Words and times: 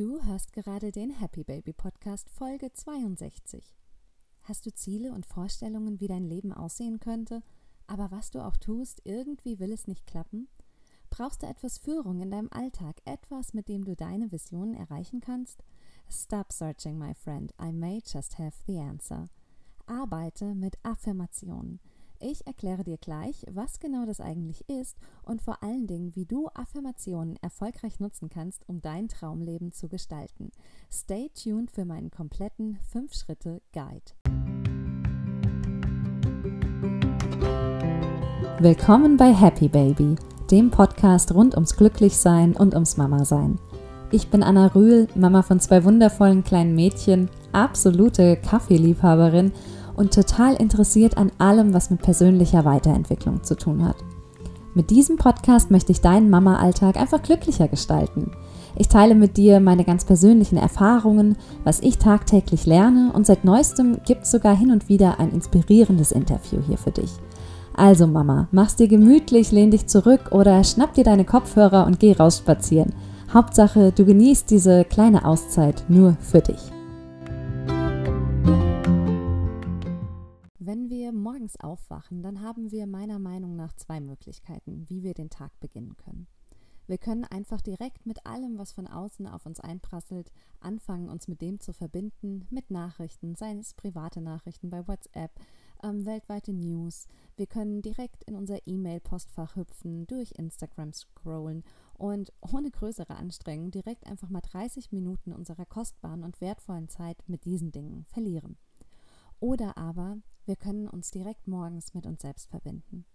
Du 0.00 0.18
hörst 0.22 0.54
gerade 0.54 0.92
den 0.92 1.10
Happy 1.10 1.44
Baby 1.44 1.74
Podcast 1.74 2.30
Folge 2.30 2.72
62. 2.72 3.76
Hast 4.44 4.64
du 4.64 4.72
Ziele 4.72 5.12
und 5.12 5.26
Vorstellungen, 5.26 6.00
wie 6.00 6.08
dein 6.08 6.24
Leben 6.24 6.54
aussehen 6.54 7.00
könnte, 7.00 7.42
aber 7.86 8.10
was 8.10 8.30
du 8.30 8.42
auch 8.42 8.56
tust, 8.56 9.02
irgendwie 9.04 9.58
will 9.58 9.70
es 9.72 9.86
nicht 9.86 10.06
klappen? 10.06 10.48
Brauchst 11.10 11.42
du 11.42 11.46
etwas 11.46 11.76
Führung 11.76 12.22
in 12.22 12.30
deinem 12.30 12.48
Alltag, 12.50 13.02
etwas, 13.04 13.52
mit 13.52 13.68
dem 13.68 13.84
du 13.84 13.94
deine 13.94 14.32
Visionen 14.32 14.72
erreichen 14.72 15.20
kannst? 15.20 15.62
Stop 16.08 16.50
searching, 16.50 16.96
my 16.96 17.12
friend. 17.12 17.52
I 17.60 17.70
may 17.70 18.00
just 18.02 18.38
have 18.38 18.56
the 18.66 18.78
answer. 18.78 19.28
Arbeite 19.84 20.54
mit 20.54 20.78
Affirmationen. 20.82 21.78
Ich 22.22 22.46
erkläre 22.46 22.84
dir 22.84 22.98
gleich, 22.98 23.46
was 23.50 23.80
genau 23.80 24.04
das 24.04 24.20
eigentlich 24.20 24.68
ist 24.68 24.98
und 25.22 25.40
vor 25.40 25.62
allen 25.62 25.86
Dingen, 25.86 26.14
wie 26.14 26.26
du 26.26 26.50
Affirmationen 26.52 27.36
erfolgreich 27.40 27.98
nutzen 27.98 28.28
kannst, 28.28 28.68
um 28.68 28.82
dein 28.82 29.08
Traumleben 29.08 29.72
zu 29.72 29.88
gestalten. 29.88 30.50
Stay 30.92 31.30
tuned 31.30 31.70
für 31.70 31.86
meinen 31.86 32.10
kompletten 32.10 32.78
5-Schritte-Guide. 32.92 34.12
Willkommen 38.58 39.16
bei 39.16 39.32
Happy 39.32 39.68
Baby, 39.68 40.16
dem 40.50 40.70
Podcast 40.70 41.32
rund 41.32 41.54
ums 41.54 41.74
Glücklichsein 41.74 42.54
und 42.54 42.74
ums 42.74 42.98
Mama-Sein. 42.98 43.58
Ich 44.10 44.28
bin 44.28 44.42
Anna 44.42 44.66
Rühl, 44.66 45.08
Mama 45.14 45.40
von 45.40 45.58
zwei 45.58 45.84
wundervollen 45.84 46.44
kleinen 46.44 46.74
Mädchen, 46.74 47.30
absolute 47.52 48.36
Kaffeeliebhaberin 48.36 49.52
und 49.94 50.14
total 50.14 50.54
interessiert 50.54 51.16
an 51.16 51.32
allem, 51.38 51.74
was 51.74 51.90
mit 51.90 52.02
persönlicher 52.02 52.64
Weiterentwicklung 52.64 53.42
zu 53.42 53.56
tun 53.56 53.84
hat. 53.84 53.96
Mit 54.74 54.90
diesem 54.90 55.16
Podcast 55.16 55.70
möchte 55.70 55.90
ich 55.90 56.00
deinen 56.00 56.30
Mama-Alltag 56.30 56.96
einfach 56.96 57.22
glücklicher 57.22 57.66
gestalten. 57.66 58.30
Ich 58.76 58.88
teile 58.88 59.16
mit 59.16 59.36
dir 59.36 59.58
meine 59.58 59.84
ganz 59.84 60.04
persönlichen 60.04 60.56
Erfahrungen, 60.56 61.36
was 61.64 61.80
ich 61.80 61.98
tagtäglich 61.98 62.66
lerne 62.66 63.12
und 63.12 63.26
seit 63.26 63.44
neuestem 63.44 63.98
gibt 64.06 64.22
es 64.22 64.30
sogar 64.30 64.56
hin 64.56 64.70
und 64.70 64.88
wieder 64.88 65.18
ein 65.18 65.32
inspirierendes 65.32 66.12
Interview 66.12 66.60
hier 66.66 66.78
für 66.78 66.92
dich. 66.92 67.10
Also 67.74 68.06
Mama, 68.06 68.48
mach's 68.52 68.76
dir 68.76 68.88
gemütlich, 68.88 69.50
lehn 69.52 69.70
dich 69.70 69.86
zurück 69.86 70.30
oder 70.30 70.62
schnapp 70.62 70.94
dir 70.94 71.04
deine 71.04 71.24
Kopfhörer 71.24 71.86
und 71.86 71.98
geh 71.98 72.12
raus 72.12 72.38
spazieren. 72.38 72.92
Hauptsache, 73.32 73.92
du 73.92 74.04
genießt 74.04 74.50
diese 74.50 74.84
kleine 74.84 75.24
Auszeit 75.24 75.84
nur 75.88 76.16
für 76.20 76.40
dich. 76.40 76.60
Morgens 81.12 81.58
aufwachen, 81.58 82.22
dann 82.22 82.40
haben 82.40 82.70
wir 82.70 82.86
meiner 82.86 83.18
Meinung 83.18 83.56
nach 83.56 83.72
zwei 83.74 84.00
Möglichkeiten, 84.00 84.84
wie 84.88 85.02
wir 85.02 85.14
den 85.14 85.30
Tag 85.30 85.58
beginnen 85.60 85.96
können. 85.96 86.26
Wir 86.90 86.98
können 86.98 87.24
einfach 87.24 87.60
direkt 87.60 88.04
mit 88.04 88.26
allem, 88.26 88.58
was 88.58 88.72
von 88.72 88.88
außen 88.88 89.28
auf 89.28 89.46
uns 89.46 89.60
einprasselt, 89.60 90.32
anfangen, 90.58 91.08
uns 91.08 91.28
mit 91.28 91.40
dem 91.40 91.60
zu 91.60 91.72
verbinden, 91.72 92.48
mit 92.50 92.72
Nachrichten, 92.72 93.36
seien 93.36 93.60
es 93.60 93.74
private 93.74 94.20
Nachrichten 94.20 94.70
bei 94.70 94.88
WhatsApp, 94.88 95.30
ähm, 95.84 96.04
weltweite 96.04 96.52
News. 96.52 97.06
Wir 97.36 97.46
können 97.46 97.80
direkt 97.80 98.24
in 98.24 98.34
unser 98.34 98.58
E-Mail-Postfach 98.66 99.54
hüpfen, 99.54 100.08
durch 100.08 100.32
Instagram 100.32 100.92
scrollen 100.92 101.62
und 101.94 102.32
ohne 102.40 102.72
größere 102.72 103.14
Anstrengung 103.14 103.70
direkt 103.70 104.08
einfach 104.08 104.28
mal 104.28 104.40
30 104.40 104.90
Minuten 104.90 105.32
unserer 105.32 105.66
kostbaren 105.66 106.24
und 106.24 106.40
wertvollen 106.40 106.88
Zeit 106.88 107.22
mit 107.28 107.44
diesen 107.44 107.70
Dingen 107.70 108.04
verlieren. 108.06 108.56
Oder 109.40 109.76
aber 109.76 110.18
wir 110.44 110.56
können 110.56 110.86
uns 110.86 111.10
direkt 111.10 111.48
morgens 111.48 111.94
mit 111.94 112.06
uns 112.06 112.22
selbst 112.22 112.50
verbinden. 112.50 113.06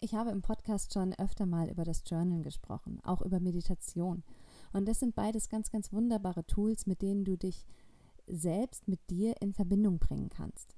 Ich 0.00 0.14
habe 0.14 0.30
im 0.30 0.42
Podcast 0.42 0.94
schon 0.94 1.14
öfter 1.14 1.46
mal 1.46 1.68
über 1.68 1.84
das 1.84 2.02
Journal 2.06 2.42
gesprochen, 2.42 3.00
auch 3.04 3.22
über 3.22 3.38
Meditation. 3.38 4.24
Und 4.72 4.88
das 4.88 4.98
sind 4.98 5.14
beides 5.14 5.48
ganz, 5.48 5.70
ganz 5.70 5.92
wunderbare 5.92 6.46
Tools, 6.46 6.86
mit 6.86 7.02
denen 7.02 7.24
du 7.24 7.36
dich 7.36 7.66
selbst 8.26 8.88
mit 8.88 8.98
dir 9.10 9.34
in 9.40 9.52
Verbindung 9.52 9.98
bringen 9.98 10.30
kannst. 10.30 10.74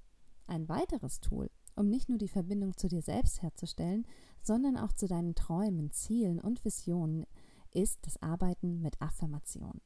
Ein 0.46 0.68
weiteres 0.68 1.20
Tool, 1.20 1.50
um 1.76 1.88
nicht 1.88 2.08
nur 2.08 2.18
die 2.18 2.28
Verbindung 2.28 2.76
zu 2.76 2.88
dir 2.88 3.00
selbst 3.00 3.42
herzustellen, 3.42 4.06
sondern 4.42 4.76
auch 4.76 4.92
zu 4.92 5.06
deinen 5.06 5.34
Träumen, 5.34 5.92
Zielen 5.92 6.40
und 6.40 6.64
Visionen, 6.64 7.24
ist 7.70 8.00
das 8.02 8.20
Arbeiten 8.20 8.82
mit 8.82 9.00
Affirmationen. 9.00 9.80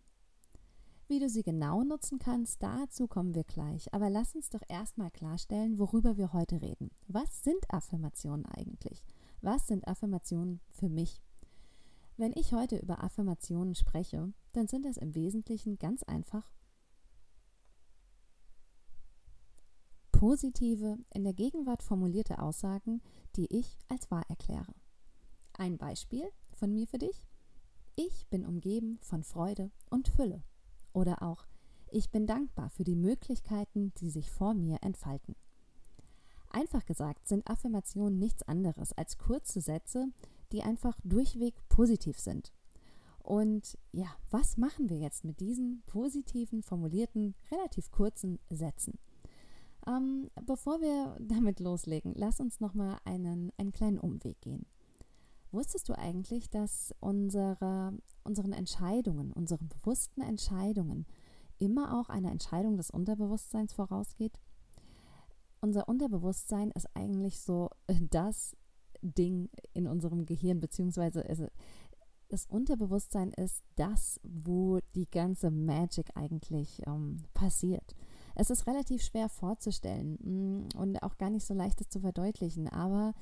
Wie 1.08 1.20
du 1.20 1.28
sie 1.28 1.44
genau 1.44 1.84
nutzen 1.84 2.18
kannst, 2.18 2.62
dazu 2.64 3.06
kommen 3.06 3.34
wir 3.34 3.44
gleich. 3.44 3.94
Aber 3.94 4.10
lass 4.10 4.34
uns 4.34 4.50
doch 4.50 4.62
erstmal 4.68 5.12
klarstellen, 5.12 5.78
worüber 5.78 6.16
wir 6.16 6.32
heute 6.32 6.60
reden. 6.60 6.90
Was 7.06 7.44
sind 7.44 7.72
Affirmationen 7.72 8.44
eigentlich? 8.46 9.04
Was 9.40 9.68
sind 9.68 9.86
Affirmationen 9.86 10.60
für 10.68 10.88
mich? 10.88 11.22
Wenn 12.16 12.32
ich 12.34 12.52
heute 12.52 12.76
über 12.78 13.04
Affirmationen 13.04 13.76
spreche, 13.76 14.32
dann 14.52 14.66
sind 14.66 14.84
das 14.84 14.96
im 14.96 15.14
Wesentlichen 15.14 15.78
ganz 15.78 16.02
einfach 16.02 16.50
positive, 20.10 20.98
in 21.12 21.24
der 21.24 21.34
Gegenwart 21.34 21.82
formulierte 21.82 22.40
Aussagen, 22.40 23.02
die 23.36 23.46
ich 23.54 23.78
als 23.88 24.10
wahr 24.10 24.24
erkläre. 24.28 24.74
Ein 25.52 25.76
Beispiel 25.76 26.24
von 26.52 26.72
mir 26.72 26.88
für 26.88 26.98
dich. 26.98 27.22
Ich 27.94 28.26
bin 28.28 28.44
umgeben 28.44 28.98
von 29.02 29.22
Freude 29.22 29.70
und 29.90 30.08
Fülle. 30.08 30.42
Oder 30.96 31.22
auch, 31.22 31.44
ich 31.90 32.10
bin 32.10 32.26
dankbar 32.26 32.70
für 32.70 32.82
die 32.82 32.96
Möglichkeiten, 32.96 33.92
die 34.00 34.08
sich 34.08 34.30
vor 34.30 34.54
mir 34.54 34.78
entfalten. 34.80 35.36
Einfach 36.48 36.86
gesagt 36.86 37.28
sind 37.28 37.46
Affirmationen 37.50 38.18
nichts 38.18 38.42
anderes 38.44 38.94
als 38.94 39.18
kurze 39.18 39.60
Sätze, 39.60 40.08
die 40.52 40.62
einfach 40.62 40.98
durchweg 41.04 41.54
positiv 41.68 42.18
sind. 42.18 42.50
Und 43.18 43.76
ja, 43.92 44.06
was 44.30 44.56
machen 44.56 44.88
wir 44.88 44.96
jetzt 44.96 45.22
mit 45.22 45.40
diesen 45.40 45.82
positiven, 45.84 46.62
formulierten, 46.62 47.34
relativ 47.50 47.90
kurzen 47.90 48.38
Sätzen? 48.48 48.98
Ähm, 49.86 50.30
bevor 50.46 50.80
wir 50.80 51.14
damit 51.20 51.60
loslegen, 51.60 52.14
lass 52.16 52.40
uns 52.40 52.58
nochmal 52.58 52.96
einen, 53.04 53.52
einen 53.58 53.72
kleinen 53.72 53.98
Umweg 53.98 54.40
gehen. 54.40 54.64
Wusstest 55.56 55.88
du 55.88 55.96
eigentlich, 55.96 56.50
dass 56.50 56.94
unsere, 57.00 57.94
unseren 58.24 58.52
Entscheidungen, 58.52 59.32
unseren 59.32 59.68
bewussten 59.68 60.20
Entscheidungen 60.20 61.06
immer 61.56 61.98
auch 61.98 62.10
eine 62.10 62.30
Entscheidung 62.30 62.76
des 62.76 62.90
Unterbewusstseins 62.90 63.72
vorausgeht? 63.72 64.38
Unser 65.62 65.88
Unterbewusstsein 65.88 66.72
ist 66.72 66.94
eigentlich 66.94 67.40
so 67.40 67.70
das 68.10 68.54
Ding 69.00 69.48
in 69.72 69.86
unserem 69.86 70.26
Gehirn, 70.26 70.60
beziehungsweise 70.60 71.24
das 72.28 72.44
Unterbewusstsein 72.44 73.32
ist 73.32 73.64
das, 73.76 74.20
wo 74.24 74.80
die 74.94 75.08
ganze 75.08 75.50
Magic 75.50 76.10
eigentlich 76.16 76.82
ähm, 76.86 77.16
passiert. 77.32 77.94
Es 78.34 78.50
ist 78.50 78.66
relativ 78.66 79.02
schwer 79.02 79.30
vorzustellen 79.30 80.18
mm, 80.20 80.76
und 80.76 81.02
auch 81.02 81.16
gar 81.16 81.30
nicht 81.30 81.46
so 81.46 81.54
leicht 81.54 81.80
es 81.80 81.88
zu 81.88 82.00
verdeutlichen, 82.00 82.68
aber 82.68 83.14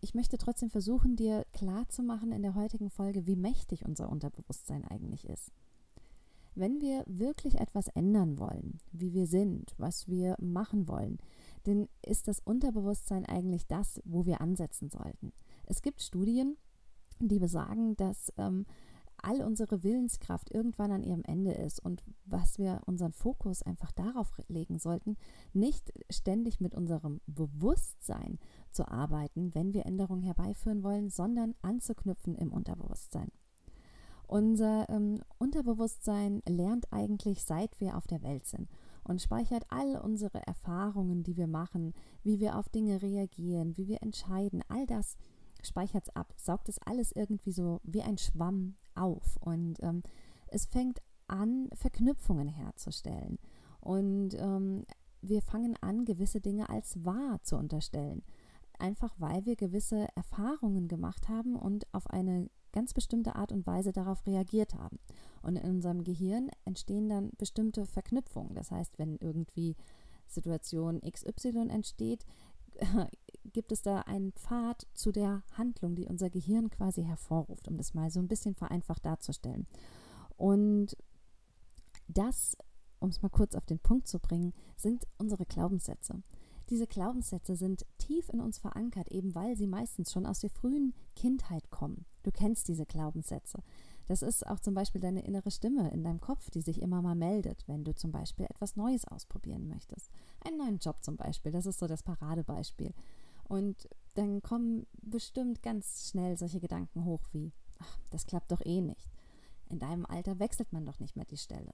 ich 0.00 0.14
möchte 0.14 0.38
trotzdem 0.38 0.70
versuchen, 0.70 1.16
dir 1.16 1.44
klarzumachen 1.52 2.32
in 2.32 2.42
der 2.42 2.54
heutigen 2.54 2.90
Folge, 2.90 3.26
wie 3.26 3.36
mächtig 3.36 3.84
unser 3.84 4.08
Unterbewusstsein 4.08 4.84
eigentlich 4.84 5.28
ist. 5.28 5.52
Wenn 6.54 6.80
wir 6.80 7.04
wirklich 7.06 7.60
etwas 7.60 7.88
ändern 7.88 8.38
wollen, 8.38 8.78
wie 8.90 9.14
wir 9.14 9.26
sind, 9.26 9.74
was 9.78 10.08
wir 10.08 10.36
machen 10.40 10.86
wollen, 10.86 11.18
dann 11.64 11.88
ist 12.04 12.28
das 12.28 12.40
Unterbewusstsein 12.40 13.24
eigentlich 13.24 13.66
das, 13.66 14.02
wo 14.04 14.26
wir 14.26 14.40
ansetzen 14.40 14.90
sollten. 14.90 15.32
Es 15.64 15.80
gibt 15.80 16.02
Studien, 16.02 16.56
die 17.20 17.38
besagen, 17.38 17.96
dass 17.96 18.32
ähm, 18.36 18.66
all 19.22 19.42
unsere 19.42 19.82
Willenskraft 19.82 20.50
irgendwann 20.52 20.92
an 20.92 21.02
ihrem 21.02 21.22
Ende 21.24 21.52
ist 21.52 21.80
und 21.80 22.02
was 22.24 22.58
wir 22.58 22.80
unseren 22.86 23.12
Fokus 23.12 23.62
einfach 23.62 23.92
darauf 23.92 24.32
legen 24.48 24.78
sollten, 24.78 25.16
nicht 25.52 25.92
ständig 26.10 26.60
mit 26.60 26.74
unserem 26.74 27.20
Bewusstsein 27.26 28.38
zu 28.70 28.88
arbeiten, 28.88 29.54
wenn 29.54 29.72
wir 29.72 29.86
Änderungen 29.86 30.22
herbeiführen 30.22 30.82
wollen, 30.82 31.10
sondern 31.10 31.54
anzuknüpfen 31.62 32.34
im 32.34 32.52
Unterbewusstsein. 32.52 33.30
Unser 34.26 34.88
ähm, 34.88 35.20
Unterbewusstsein 35.38 36.42
lernt 36.48 36.90
eigentlich, 36.90 37.44
seit 37.44 37.78
wir 37.80 37.96
auf 37.96 38.06
der 38.06 38.22
Welt 38.22 38.46
sind 38.46 38.68
und 39.04 39.20
speichert 39.20 39.64
all 39.68 39.96
unsere 39.96 40.46
Erfahrungen, 40.46 41.22
die 41.22 41.36
wir 41.36 41.46
machen, 41.46 41.92
wie 42.22 42.40
wir 42.40 42.56
auf 42.56 42.68
Dinge 42.68 43.02
reagieren, 43.02 43.76
wie 43.76 43.88
wir 43.88 44.02
entscheiden, 44.02 44.62
all 44.68 44.86
das 44.86 45.16
speichert 45.62 46.08
es 46.08 46.16
ab, 46.16 46.32
saugt 46.36 46.68
es 46.68 46.78
alles 46.78 47.12
irgendwie 47.12 47.52
so 47.52 47.80
wie 47.84 48.02
ein 48.02 48.18
Schwamm 48.18 48.76
auf 48.94 49.36
und 49.40 49.82
ähm, 49.82 50.02
es 50.48 50.66
fängt 50.66 51.00
an, 51.26 51.68
Verknüpfungen 51.74 52.48
herzustellen. 52.48 53.38
Und 53.80 54.34
ähm, 54.34 54.84
wir 55.22 55.40
fangen 55.40 55.76
an, 55.80 56.04
gewisse 56.04 56.40
Dinge 56.40 56.68
als 56.68 57.04
wahr 57.04 57.40
zu 57.42 57.56
unterstellen. 57.56 58.22
Einfach 58.78 59.14
weil 59.18 59.46
wir 59.46 59.56
gewisse 59.56 60.08
Erfahrungen 60.14 60.88
gemacht 60.88 61.28
haben 61.28 61.56
und 61.56 61.86
auf 61.92 62.08
eine 62.08 62.50
ganz 62.72 62.94
bestimmte 62.94 63.36
Art 63.36 63.52
und 63.52 63.66
Weise 63.66 63.92
darauf 63.92 64.26
reagiert 64.26 64.74
haben. 64.74 64.98
Und 65.42 65.56
in 65.56 65.70
unserem 65.70 66.04
Gehirn 66.04 66.50
entstehen 66.64 67.08
dann 67.08 67.30
bestimmte 67.38 67.86
Verknüpfungen. 67.86 68.54
Das 68.54 68.70
heißt, 68.70 68.98
wenn 68.98 69.16
irgendwie 69.16 69.76
Situation 70.26 71.00
XY 71.00 71.68
entsteht, 71.68 72.24
gibt 73.52 73.72
es 73.72 73.82
da 73.82 74.00
einen 74.00 74.32
Pfad 74.32 74.86
zu 74.94 75.12
der 75.12 75.42
Handlung, 75.52 75.94
die 75.94 76.06
unser 76.06 76.30
Gehirn 76.30 76.70
quasi 76.70 77.04
hervorruft, 77.04 77.68
um 77.68 77.76
das 77.76 77.94
mal 77.94 78.10
so 78.10 78.20
ein 78.20 78.28
bisschen 78.28 78.54
vereinfacht 78.54 79.04
darzustellen. 79.04 79.66
Und 80.36 80.96
Das, 82.08 82.56
um 82.98 83.10
es 83.10 83.22
mal 83.22 83.30
kurz 83.30 83.54
auf 83.54 83.64
den 83.66 83.78
Punkt 83.78 84.06
zu 84.08 84.18
bringen, 84.18 84.52
sind 84.76 85.06
unsere 85.18 85.46
Glaubenssätze. 85.46 86.22
Diese 86.68 86.86
Glaubenssätze 86.86 87.56
sind 87.56 87.84
tief 87.98 88.28
in 88.28 88.40
uns 88.40 88.58
verankert, 88.58 89.10
eben 89.10 89.34
weil 89.34 89.56
sie 89.56 89.66
meistens 89.66 90.12
schon 90.12 90.26
aus 90.26 90.40
der 90.40 90.50
frühen 90.50 90.94
Kindheit 91.16 91.70
kommen. 91.70 92.06
Du 92.22 92.30
kennst 92.30 92.68
diese 92.68 92.86
Glaubenssätze. 92.86 93.62
Das 94.06 94.22
ist 94.22 94.46
auch 94.46 94.60
zum 94.60 94.74
Beispiel 94.74 95.00
deine 95.00 95.24
innere 95.24 95.50
Stimme 95.50 95.90
in 95.90 96.02
deinem 96.02 96.20
Kopf, 96.20 96.50
die 96.50 96.60
sich 96.60 96.82
immer 96.82 97.02
mal 97.02 97.14
meldet, 97.14 97.66
wenn 97.68 97.84
du 97.84 97.94
zum 97.94 98.12
Beispiel 98.12 98.46
etwas 98.46 98.76
Neues 98.76 99.06
ausprobieren 99.06 99.68
möchtest. 99.68 100.10
Einen 100.44 100.58
neuen 100.58 100.78
Job 100.78 101.02
zum 101.02 101.16
Beispiel, 101.16 101.52
das 101.52 101.66
ist 101.66 101.78
so 101.78 101.86
das 101.86 102.02
Paradebeispiel. 102.02 102.92
Und 103.44 103.88
dann 104.14 104.42
kommen 104.42 104.86
bestimmt 105.00 105.62
ganz 105.62 106.08
schnell 106.10 106.36
solche 106.36 106.60
Gedanken 106.60 107.04
hoch 107.04 107.22
wie, 107.32 107.52
ach, 107.78 107.98
das 108.10 108.26
klappt 108.26 108.50
doch 108.52 108.64
eh 108.64 108.80
nicht. 108.80 109.10
In 109.68 109.78
deinem 109.78 110.06
Alter 110.06 110.38
wechselt 110.38 110.72
man 110.72 110.84
doch 110.84 111.00
nicht 111.00 111.16
mehr 111.16 111.24
die 111.24 111.36
Stelle. 111.36 111.72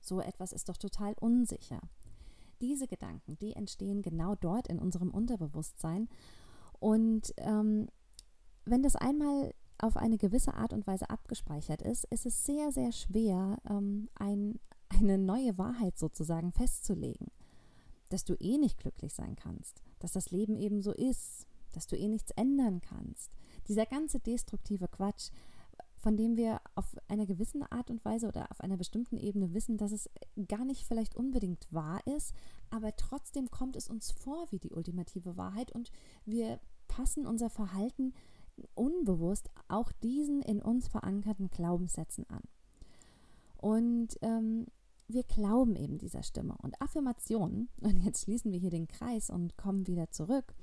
So 0.00 0.20
etwas 0.20 0.52
ist 0.52 0.68
doch 0.68 0.76
total 0.76 1.14
unsicher. 1.20 1.80
Diese 2.60 2.86
Gedanken, 2.86 3.38
die 3.38 3.54
entstehen 3.54 4.02
genau 4.02 4.34
dort 4.34 4.68
in 4.68 4.78
unserem 4.78 5.10
Unterbewusstsein. 5.10 6.08
Und 6.78 7.32
ähm, 7.38 7.88
wenn 8.64 8.82
das 8.82 8.96
einmal 8.96 9.53
auf 9.78 9.96
eine 9.96 10.18
gewisse 10.18 10.54
Art 10.54 10.72
und 10.72 10.86
Weise 10.86 11.10
abgespeichert 11.10 11.82
ist, 11.82 12.04
ist 12.04 12.26
es 12.26 12.44
sehr, 12.44 12.72
sehr 12.72 12.92
schwer, 12.92 13.58
ähm, 13.68 14.08
ein, 14.14 14.60
eine 14.88 15.18
neue 15.18 15.56
Wahrheit 15.58 15.98
sozusagen 15.98 16.52
festzulegen. 16.52 17.28
Dass 18.08 18.24
du 18.24 18.34
eh 18.34 18.58
nicht 18.58 18.78
glücklich 18.78 19.14
sein 19.14 19.36
kannst, 19.36 19.82
dass 19.98 20.12
das 20.12 20.30
Leben 20.30 20.56
eben 20.56 20.82
so 20.82 20.92
ist, 20.92 21.46
dass 21.72 21.86
du 21.86 21.96
eh 21.96 22.08
nichts 22.08 22.30
ändern 22.32 22.80
kannst. 22.80 23.32
Dieser 23.66 23.86
ganze 23.86 24.20
destruktive 24.20 24.88
Quatsch, 24.88 25.30
von 25.96 26.16
dem 26.16 26.36
wir 26.36 26.60
auf 26.74 26.94
einer 27.08 27.26
gewissen 27.26 27.62
Art 27.62 27.90
und 27.90 28.04
Weise 28.04 28.28
oder 28.28 28.50
auf 28.50 28.60
einer 28.60 28.76
bestimmten 28.76 29.16
Ebene 29.16 29.54
wissen, 29.54 29.78
dass 29.78 29.90
es 29.90 30.10
gar 30.48 30.64
nicht 30.64 30.86
vielleicht 30.86 31.16
unbedingt 31.16 31.66
wahr 31.72 32.06
ist, 32.06 32.34
aber 32.70 32.94
trotzdem 32.94 33.50
kommt 33.50 33.74
es 33.74 33.88
uns 33.88 34.12
vor 34.12 34.46
wie 34.50 34.58
die 34.58 34.70
ultimative 34.70 35.36
Wahrheit 35.36 35.72
und 35.72 35.90
wir 36.26 36.60
passen 36.88 37.26
unser 37.26 37.50
Verhalten 37.50 38.12
unbewusst 38.74 39.50
auch 39.68 39.92
diesen 39.92 40.42
in 40.42 40.62
uns 40.62 40.88
verankerten 40.88 41.50
Glaubenssätzen 41.50 42.28
an. 42.28 42.42
Und 43.56 44.18
ähm, 44.22 44.66
wir 45.08 45.22
glauben 45.22 45.76
eben 45.76 45.98
dieser 45.98 46.22
Stimme. 46.22 46.54
Und 46.62 46.80
Affirmationen, 46.80 47.68
und 47.80 48.04
jetzt 48.04 48.24
schließen 48.24 48.52
wir 48.52 48.58
hier 48.58 48.70
den 48.70 48.88
Kreis 48.88 49.30
und 49.30 49.56
kommen 49.56 49.86
wieder 49.86 50.10
zurück, 50.10 50.54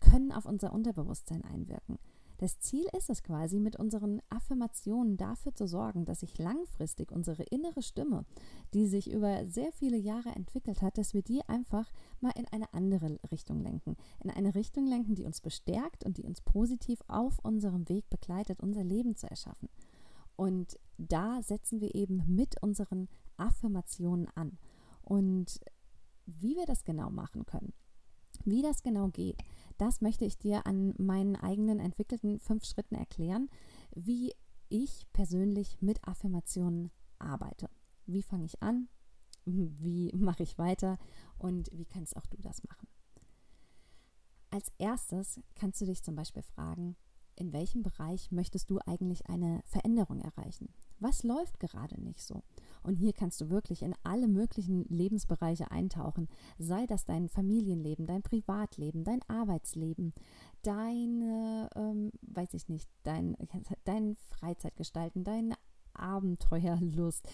können 0.00 0.32
auf 0.32 0.46
unser 0.46 0.72
Unterbewusstsein 0.72 1.44
einwirken. 1.44 1.98
Das 2.38 2.58
Ziel 2.60 2.84
ist 2.96 3.08
es 3.08 3.22
quasi, 3.22 3.58
mit 3.58 3.76
unseren 3.76 4.20
Affirmationen 4.28 5.16
dafür 5.16 5.54
zu 5.54 5.66
sorgen, 5.66 6.04
dass 6.04 6.20
sich 6.20 6.36
langfristig 6.38 7.10
unsere 7.10 7.44
innere 7.44 7.82
Stimme, 7.82 8.24
die 8.74 8.86
sich 8.86 9.10
über 9.10 9.46
sehr 9.46 9.72
viele 9.72 9.96
Jahre 9.96 10.30
entwickelt 10.30 10.82
hat, 10.82 10.98
dass 10.98 11.14
wir 11.14 11.22
die 11.22 11.42
einfach 11.48 11.90
mal 12.20 12.32
in 12.36 12.46
eine 12.48 12.72
andere 12.74 13.18
Richtung 13.30 13.60
lenken. 13.60 13.96
In 14.22 14.30
eine 14.30 14.54
Richtung 14.54 14.86
lenken, 14.86 15.14
die 15.14 15.24
uns 15.24 15.40
bestärkt 15.40 16.04
und 16.04 16.18
die 16.18 16.24
uns 16.24 16.40
positiv 16.42 17.00
auf 17.08 17.38
unserem 17.42 17.88
Weg 17.88 18.08
begleitet, 18.10 18.60
unser 18.60 18.84
Leben 18.84 19.16
zu 19.16 19.28
erschaffen. 19.28 19.68
Und 20.36 20.78
da 20.98 21.42
setzen 21.42 21.80
wir 21.80 21.94
eben 21.94 22.22
mit 22.26 22.62
unseren 22.62 23.08
Affirmationen 23.38 24.28
an. 24.34 24.58
Und 25.02 25.60
wie 26.26 26.56
wir 26.56 26.66
das 26.66 26.84
genau 26.84 27.10
machen 27.10 27.46
können, 27.46 27.72
wie 28.46 28.62
das 28.62 28.82
genau 28.82 29.08
geht, 29.08 29.42
das 29.78 30.00
möchte 30.00 30.24
ich 30.24 30.38
dir 30.38 30.66
an 30.66 30.94
meinen 30.98 31.36
eigenen 31.36 31.80
entwickelten 31.80 32.40
fünf 32.40 32.64
Schritten 32.64 32.94
erklären, 32.94 33.50
wie 33.94 34.32
ich 34.68 35.06
persönlich 35.12 35.80
mit 35.80 36.06
Affirmationen 36.06 36.90
arbeite. 37.18 37.68
Wie 38.06 38.22
fange 38.22 38.44
ich 38.44 38.62
an? 38.62 38.88
Wie 39.44 40.12
mache 40.16 40.42
ich 40.42 40.58
weiter? 40.58 40.98
Und 41.38 41.70
wie 41.72 41.84
kannst 41.84 42.16
auch 42.16 42.26
du 42.26 42.36
das 42.40 42.64
machen? 42.64 42.88
Als 44.50 44.72
erstes 44.78 45.40
kannst 45.54 45.80
du 45.80 45.86
dich 45.86 46.02
zum 46.02 46.14
Beispiel 46.14 46.42
fragen, 46.42 46.96
in 47.36 47.52
welchem 47.52 47.82
Bereich 47.82 48.32
möchtest 48.32 48.70
du 48.70 48.78
eigentlich 48.86 49.28
eine 49.28 49.60
Veränderung 49.66 50.20
erreichen? 50.20 50.72
Was 50.98 51.22
läuft 51.22 51.60
gerade 51.60 52.00
nicht 52.00 52.22
so? 52.22 52.42
Und 52.86 52.94
hier 52.94 53.12
kannst 53.12 53.40
du 53.40 53.50
wirklich 53.50 53.82
in 53.82 53.96
alle 54.04 54.28
möglichen 54.28 54.84
Lebensbereiche 54.84 55.72
eintauchen. 55.72 56.28
Sei 56.56 56.86
das 56.86 57.04
dein 57.04 57.28
Familienleben, 57.28 58.06
dein 58.06 58.22
Privatleben, 58.22 59.02
dein 59.02 59.20
Arbeitsleben, 59.26 60.14
deine, 60.62 61.68
ähm, 61.74 62.12
weiß 62.22 62.54
ich 62.54 62.68
nicht, 62.68 62.88
dein, 63.02 63.36
dein 63.84 64.14
Freizeitgestalten, 64.28 65.24
deine 65.24 65.56
Abenteuerlust, 65.94 67.28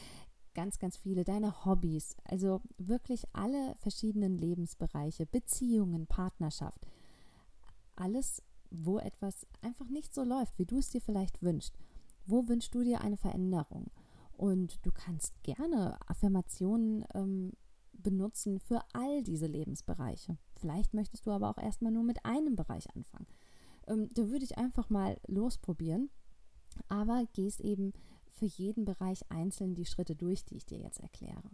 ganz, 0.54 0.78
ganz 0.78 0.96
viele, 0.96 1.22
deine 1.22 1.66
Hobbys, 1.66 2.16
also 2.25 2.62
wirklich 2.78 3.25
alle 3.34 3.75
verschiedenen 3.76 4.38
Lebensbereiche, 4.38 5.26
Beziehungen, 5.26 6.06
Partnerschaft, 6.06 6.87
alles, 7.94 8.43
wo 8.70 8.98
etwas 8.98 9.46
einfach 9.60 9.90
nicht 9.90 10.14
so 10.14 10.25
läuft, 10.25 10.58
wie 10.58 10.64
du 10.64 10.78
es 10.78 10.88
dir 10.88 11.02
vielleicht 11.02 11.43
wünschst. 11.43 11.76
Wo 12.25 12.48
wünschst 12.48 12.75
du 12.75 12.82
dir 12.82 13.02
eine 13.02 13.19
Veränderung? 13.19 13.90
Und 14.37 14.84
du 14.84 14.90
kannst 14.93 15.40
gerne 15.43 15.99
Affirmationen 16.08 17.05
ähm, 17.14 17.52
benutzen 17.93 18.58
für 18.58 18.81
all 18.93 19.23
diese 19.23 19.46
Lebensbereiche. 19.46 20.37
Vielleicht 20.56 20.94
möchtest 20.94 21.26
du 21.26 21.31
aber 21.31 21.50
auch 21.50 21.58
erstmal 21.58 21.93
nur 21.93 22.05
mit 22.05 22.25
einem 22.25 22.56
Bereich 22.56 22.94
anfangen. 22.94 23.26
Ähm, 23.87 24.08
da 24.14 24.29
würde 24.29 24.44
ich 24.44 24.58
einfach 24.58 24.90
mal 24.90 25.19
losprobieren, 25.26 26.11
aber 26.88 27.25
gehst 27.32 27.61
eben 27.61 27.93
für 28.31 28.46
jeden 28.46 28.84
Bereich 28.84 29.31
einzeln 29.31 29.75
die 29.75 29.84
Schritte 29.84 30.17
durch, 30.17 30.44
die 30.44 30.56
ich 30.56 30.67
dir 30.67 30.79
jetzt 30.79 31.00
erkläre. 31.00 31.50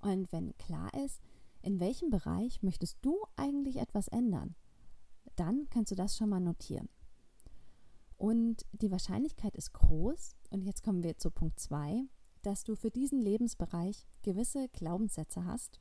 Und 0.00 0.30
wenn 0.32 0.56
klar 0.58 0.92
ist, 1.04 1.20
in 1.62 1.80
welchem 1.80 2.10
Bereich 2.10 2.62
möchtest 2.62 2.98
du 3.02 3.16
eigentlich 3.36 3.76
etwas 3.76 4.08
ändern, 4.08 4.54
dann 5.36 5.66
kannst 5.70 5.90
du 5.90 5.94
das 5.96 6.16
schon 6.16 6.28
mal 6.28 6.40
notieren. 6.40 6.88
Und 8.16 8.64
die 8.72 8.90
Wahrscheinlichkeit 8.90 9.56
ist 9.56 9.72
groß, 9.72 10.36
und 10.54 10.62
jetzt 10.62 10.84
kommen 10.84 11.02
wir 11.02 11.18
zu 11.18 11.32
Punkt 11.32 11.58
2, 11.58 12.06
dass 12.42 12.62
du 12.62 12.76
für 12.76 12.90
diesen 12.90 13.20
Lebensbereich 13.20 14.06
gewisse 14.22 14.68
Glaubenssätze 14.68 15.44
hast 15.44 15.80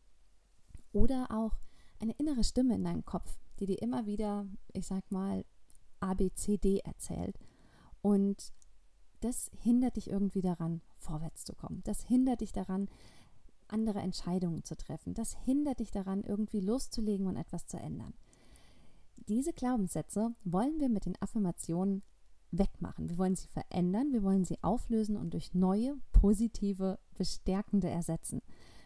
oder 0.92 1.28
auch 1.30 1.60
eine 2.00 2.14
innere 2.14 2.44
Stimme 2.44 2.76
in 2.76 2.84
deinem 2.84 3.06
Kopf, 3.06 3.38
die 3.60 3.68
dir 3.68 3.82
immer 3.82 4.08
wieder, 4.08 4.48
ich 4.74 4.88
sag 4.88 5.12
mal, 5.12 5.46
ABCD 6.00 6.80
erzählt. 6.80 7.38
Und 8.02 8.52
das 9.20 9.52
hindert 9.62 9.96
dich 9.96 10.10
irgendwie 10.10 10.42
daran, 10.42 10.82
vorwärts 10.98 11.46
zu 11.46 11.54
kommen. 11.54 11.82
Das 11.84 12.04
hindert 12.04 12.42
dich 12.42 12.52
daran, 12.52 12.90
andere 13.68 14.00
Entscheidungen 14.00 14.64
zu 14.64 14.76
treffen. 14.76 15.14
Das 15.14 15.36
hindert 15.46 15.80
dich 15.80 15.92
daran, 15.92 16.24
irgendwie 16.24 16.62
loszulegen 16.62 17.28
und 17.28 17.38
etwas 17.38 17.68
zu 17.68 17.78
ändern. 17.78 18.16
Diese 19.28 19.54
Glaubenssätze 19.54 20.34
wollen 20.44 20.80
wir 20.80 20.90
mit 20.90 21.06
den 21.06 21.22
Affirmationen 21.22 22.02
wegmachen. 22.58 23.10
Wir 23.10 23.18
wollen 23.18 23.36
sie 23.36 23.48
verändern, 23.48 24.14
wir 24.14 24.24
wollen 24.24 24.46
sie 24.46 24.62
auflösen 24.62 25.18
und 25.18 25.34
durch 25.34 25.54
neue, 25.54 25.98
positive, 26.12 27.00
bestärkende 27.18 27.90
ersetzen. 27.90 28.42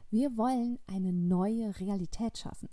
Wir 0.09 0.37
wollen 0.37 0.79
eine 0.87 1.13
neue 1.13 1.79
Realität 1.79 2.37
schaffen. 2.37 2.69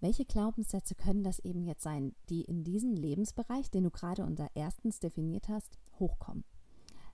Welche 0.00 0.24
Glaubenssätze 0.24 0.94
können 0.94 1.22
das 1.22 1.38
eben 1.38 1.64
jetzt 1.64 1.82
sein, 1.82 2.14
die 2.28 2.42
in 2.42 2.64
diesen 2.64 2.96
Lebensbereich, 2.96 3.70
den 3.70 3.84
du 3.84 3.90
gerade 3.90 4.24
unter 4.24 4.48
erstens 4.54 4.98
definiert 4.98 5.48
hast, 5.48 5.78
hochkommen? 5.98 6.44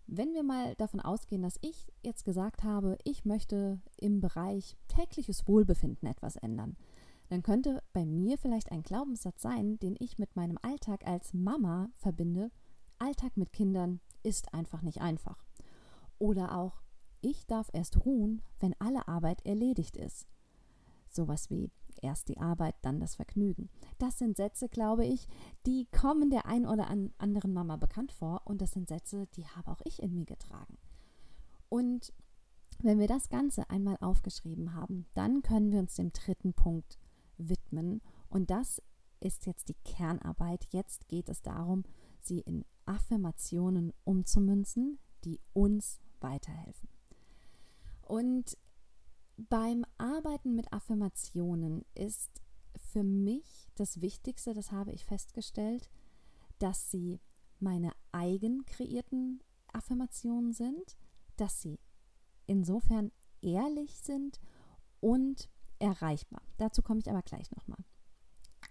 Wenn 0.07 0.33
wir 0.33 0.43
mal 0.43 0.75
davon 0.77 1.01
ausgehen, 1.01 1.43
dass 1.43 1.59
ich 1.61 1.93
jetzt 2.03 2.25
gesagt 2.25 2.65
habe, 2.65 2.97
ich 3.05 3.27
möchte 3.27 3.79
im 3.99 4.21
Bereich 4.21 4.79
tägliches 4.89 5.47
Wohlbefinden 5.47 6.09
etwas 6.09 6.37
ändern, 6.37 6.77
dann 7.29 7.43
könnte 7.43 7.83
bei 7.93 8.05
mir 8.07 8.39
vielleicht 8.39 8.73
ein 8.73 8.83
Glaubenssatz 8.83 9.43
sein, 9.43 9.79
den 9.79 9.97
ich 9.99 10.19
mit 10.19 10.35
meinem 10.37 10.59
Alltag 10.63 11.07
als 11.07 11.35
Mama 11.35 11.91
verbinde. 11.97 12.51
Alltag 12.99 13.37
mit 13.37 13.53
Kindern 13.53 14.01
ist 14.23 14.55
einfach 14.55 14.83
nicht 14.83 15.01
einfach. 15.01 15.45
Oder 16.19 16.57
auch, 16.57 16.83
ich 17.21 17.47
darf 17.47 17.71
erst 17.73 18.05
ruhen, 18.05 18.43
wenn 18.61 18.75
alle 18.81 19.09
Arbeit 19.09 19.45
erledigt 19.45 19.97
ist. 19.97 20.27
Sowas 21.09 21.51
wie 21.51 21.71
erst 22.03 22.29
die 22.29 22.39
Arbeit, 22.39 22.77
dann 22.83 23.01
das 23.01 23.17
Vergnügen. 23.17 23.71
Das 23.99 24.19
sind 24.19 24.37
Sätze, 24.37 24.69
glaube 24.69 25.05
ich, 25.05 25.27
die 25.67 25.87
kommen 25.87 26.31
der 26.31 26.47
ein 26.47 26.67
oder 26.67 26.89
anderen 27.19 27.53
Mama 27.53 27.77
bekannt 27.77 28.13
vor 28.13 28.43
und 28.45 28.61
das 28.61 28.73
sind 28.73 28.89
Sätze, 28.89 29.27
die 29.35 29.47
habe 29.47 29.71
auch 29.71 29.81
ich 29.85 30.03
in 30.03 30.15
mir 30.15 30.25
getragen. 30.25 30.79
Und 31.69 32.13
wenn 32.81 32.99
wir 32.99 33.09
das 33.09 33.29
Ganze 33.29 33.69
einmal 33.71 33.97
aufgeschrieben 34.01 34.75
haben, 34.75 35.07
dann 35.15 35.43
können 35.43 35.73
wir 35.73 35.81
uns 35.81 35.97
dem 35.97 36.13
dritten 36.13 36.53
Punkt 36.53 36.99
widmen. 37.39 38.03
Und 38.29 38.51
das 38.51 38.83
ist 39.21 39.47
jetzt 39.47 39.69
die 39.69 39.77
Kernarbeit. 39.85 40.67
Jetzt 40.71 41.09
geht 41.09 41.29
es 41.29 41.43
darum, 41.43 41.85
sie 42.21 42.41
in 42.41 42.65
Affirmationen 42.85 43.93
umzumünzen, 44.05 44.99
die 45.25 45.41
uns 45.53 46.01
weiterhelfen. 46.21 46.89
Und 48.03 48.57
beim 49.37 49.85
Arbeiten 49.99 50.55
mit 50.55 50.73
Affirmationen 50.73 51.85
ist 51.95 52.43
für 52.77 53.03
mich 53.03 53.69
das 53.75 54.01
Wichtigste, 54.01 54.55
das 54.55 54.73
habe 54.73 54.93
ich 54.93 55.05
festgestellt, 55.05 55.91
dass 56.59 56.91
sie 56.91 57.21
meine 57.61 57.93
eigen 58.13 58.65
kreierten 58.67 59.43
Affirmationen 59.73 60.53
sind, 60.53 60.97
dass 61.37 61.61
sie 61.61 61.79
insofern 62.47 63.13
ehrlich 63.43 64.01
sind 64.01 64.41
und 65.01 65.49
erreichbar. 65.79 66.43
Dazu 66.57 66.83
komme 66.83 67.01
ich 67.01 67.11
aber 67.11 67.23
gleich 67.23 67.51
nochmal. 67.51 67.79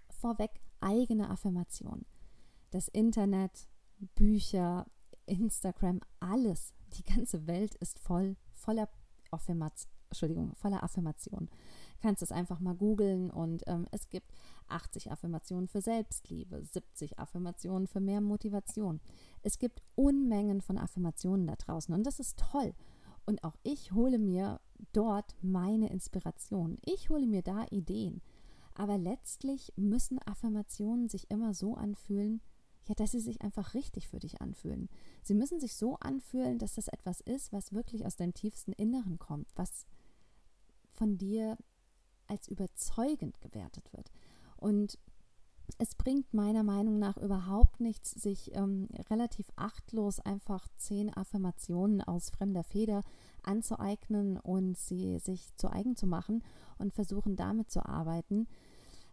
Vorweg 0.10 0.52
eigene 0.80 1.30
Affirmation. 1.30 2.06
Das 2.72 2.88
Internet, 2.88 3.68
Bücher, 4.16 4.86
Instagram, 5.26 6.02
alles, 6.20 6.74
die 6.94 7.04
ganze 7.04 7.48
Welt 7.48 7.76
ist 7.76 8.00
voll, 8.00 8.36
voller 8.54 8.90
Affirmation. 9.32 9.92
Entschuldigung, 10.10 10.56
voller 10.56 10.84
Affirmation. 10.84 11.50
Kannst 12.02 12.24
es 12.24 12.32
einfach 12.32 12.62
mal 12.62 12.76
googeln 12.76 13.30
und 13.30 13.64
ähm, 13.68 13.88
es 13.92 14.10
gibt 14.10 14.32
80 14.68 15.12
Affirmationen 15.12 15.68
für 15.68 15.82
Selbstliebe, 15.82 16.64
70 16.64 17.20
Affirmationen 17.20 17.88
für 17.88 18.00
mehr 18.00 18.22
Motivation. 18.22 19.02
Es 19.42 19.60
gibt 19.60 19.82
Unmengen 19.96 20.62
von 20.62 20.78
Affirmationen 20.78 21.46
da 21.48 21.56
draußen 21.56 21.94
und 21.94 22.06
das 22.06 22.20
ist 22.20 22.40
toll. 22.40 22.74
Und 23.28 23.44
auch 23.44 23.58
ich 23.62 23.92
hole 23.92 24.18
mir 24.18 24.62
dort 24.94 25.36
meine 25.42 25.90
Inspiration. 25.92 26.78
Ich 26.86 27.10
hole 27.10 27.28
mir 27.28 27.42
da 27.42 27.66
Ideen. 27.70 28.22
Aber 28.74 28.98
letztlich 28.98 29.74
müssen 29.76 30.20
Affirmationen 30.26 31.10
sich 31.10 31.30
immer 31.30 31.54
so 31.54 31.76
anfühlen, 31.76 32.42
ja, 32.88 32.96
dass 32.96 33.12
sie 33.12 33.20
sich 33.20 33.42
einfach 33.42 33.74
richtig 33.74 34.08
für 34.08 34.20
dich 34.20 34.40
anfühlen. 34.42 34.88
Sie 35.24 35.34
müssen 35.34 35.60
sich 35.60 35.76
so 35.76 35.98
anfühlen, 35.98 36.58
dass 36.58 36.76
das 36.76 36.88
etwas 36.88 37.20
ist, 37.20 37.52
was 37.52 37.74
wirklich 37.74 38.06
aus 38.06 38.16
deinem 38.16 38.34
tiefsten 38.34 38.72
Inneren 38.72 39.20
kommt, 39.20 39.50
was 39.56 39.86
von 40.94 41.18
dir 41.18 41.58
als 42.28 42.48
überzeugend 42.48 43.42
gewertet 43.42 43.92
wird. 43.92 44.10
Und 44.56 44.98
es 45.78 45.96
bringt 45.96 46.34
meiner 46.34 46.64
Meinung 46.64 47.00
nach 47.00 47.18
überhaupt 47.18 47.80
nichts, 47.80 48.12
sich 48.12 48.56
ähm, 48.56 48.88
relativ 49.10 49.48
achtlos 49.56 50.20
einfach 50.20 50.68
zehn 50.78 51.14
Affirmationen 51.14 52.02
aus 52.02 52.30
fremder 52.30 52.64
Feder 52.64 53.04
anzueignen 53.44 54.38
und 54.38 54.78
sie 54.78 55.20
sich 55.20 55.56
zu 55.56 55.72
eigen 55.72 55.96
zu 55.96 56.08
machen 56.08 56.44
und 56.78 56.94
versuchen 56.94 57.36
damit 57.36 57.70
zu 57.70 57.86
arbeiten. 57.86 58.48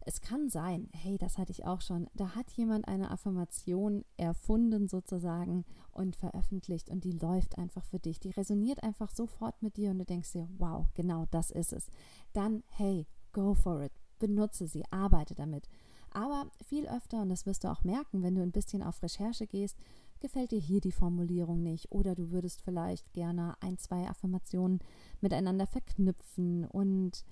Es 0.07 0.21
kann 0.21 0.51
sein, 0.51 0.91
hey, 0.93 1.17
das 1.17 1.39
hatte 1.39 1.51
ich 1.51 1.65
auch 1.65 1.81
schon, 1.81 2.09
da 2.15 2.35
hat 2.35 2.51
jemand 2.51 2.87
eine 2.89 3.11
Affirmation 3.11 4.05
erfunden 4.19 4.87
sozusagen 4.87 5.65
und 5.93 6.17
veröffentlicht 6.17 6.91
und 6.91 7.05
die 7.05 7.13
läuft 7.13 7.57
einfach 7.57 7.85
für 7.87 7.99
dich. 7.99 8.21
Die 8.21 8.31
resoniert 8.31 8.83
einfach 8.83 9.11
sofort 9.11 9.63
mit 9.63 9.79
dir 9.79 9.91
und 9.91 9.99
du 9.99 10.05
denkst 10.05 10.33
dir, 10.33 10.49
wow, 10.59 10.87
genau 10.95 11.25
das 11.31 11.51
ist 11.51 11.73
es. 11.73 11.87
Dann, 12.35 12.63
hey, 12.69 13.07
go 13.33 13.55
for 13.55 13.83
it, 13.83 13.93
benutze 14.19 14.67
sie, 14.67 14.85
arbeite 14.91 15.35
damit. 15.35 15.69
Aber 16.15 16.51
viel 16.65 16.87
öfter, 16.89 17.23
und 17.23 17.29
das 17.29 17.45
wirst 17.45 17.65
du 17.65 17.71
auch 17.71 17.85
merken, 17.85 18.23
wenn 18.23 18.37
du 18.37 18.43
ein 18.43 18.53
bisschen 18.53 18.83
auf 18.83 19.03
Recherche 19.03 19.47
gehst, 19.47 19.77
gefällt 20.21 20.53
dir 20.53 20.61
hier 20.61 20.81
die 20.81 20.93
Formulierung 20.93 21.63
nicht. 21.63 21.93
Oder 21.93 22.15
du 22.15 22.31
würdest 22.31 22.63
vielleicht 22.63 23.13
gerne 23.13 23.57
ein, 23.61 23.79
zwei 23.79 24.09
Affirmationen 24.09 24.79
miteinander 25.21 25.67
verknüpfen. 25.67 26.65
Und 26.67 27.25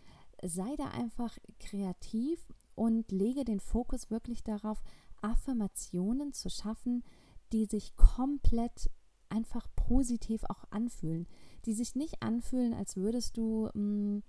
sei 0.42 0.74
da 0.76 0.88
einfach 0.88 1.38
kreativ 1.60 2.44
und 2.74 3.10
lege 3.12 3.44
den 3.44 3.60
Fokus 3.60 4.10
wirklich 4.10 4.42
darauf, 4.42 4.82
Affirmationen 5.22 6.32
zu 6.32 6.50
schaffen, 6.50 7.04
die 7.52 7.66
sich 7.66 7.96
komplett 7.96 8.90
einfach 9.28 9.66
positiv 9.76 10.44
auch 10.44 10.64
anfühlen, 10.70 11.26
die 11.64 11.72
sich 11.72 11.94
nicht 11.94 12.22
anfühlen, 12.22 12.74
als 12.74 12.96
würdest 12.96 13.36
du 13.36 13.68
mh, 13.72 13.80
mm, 13.80 14.22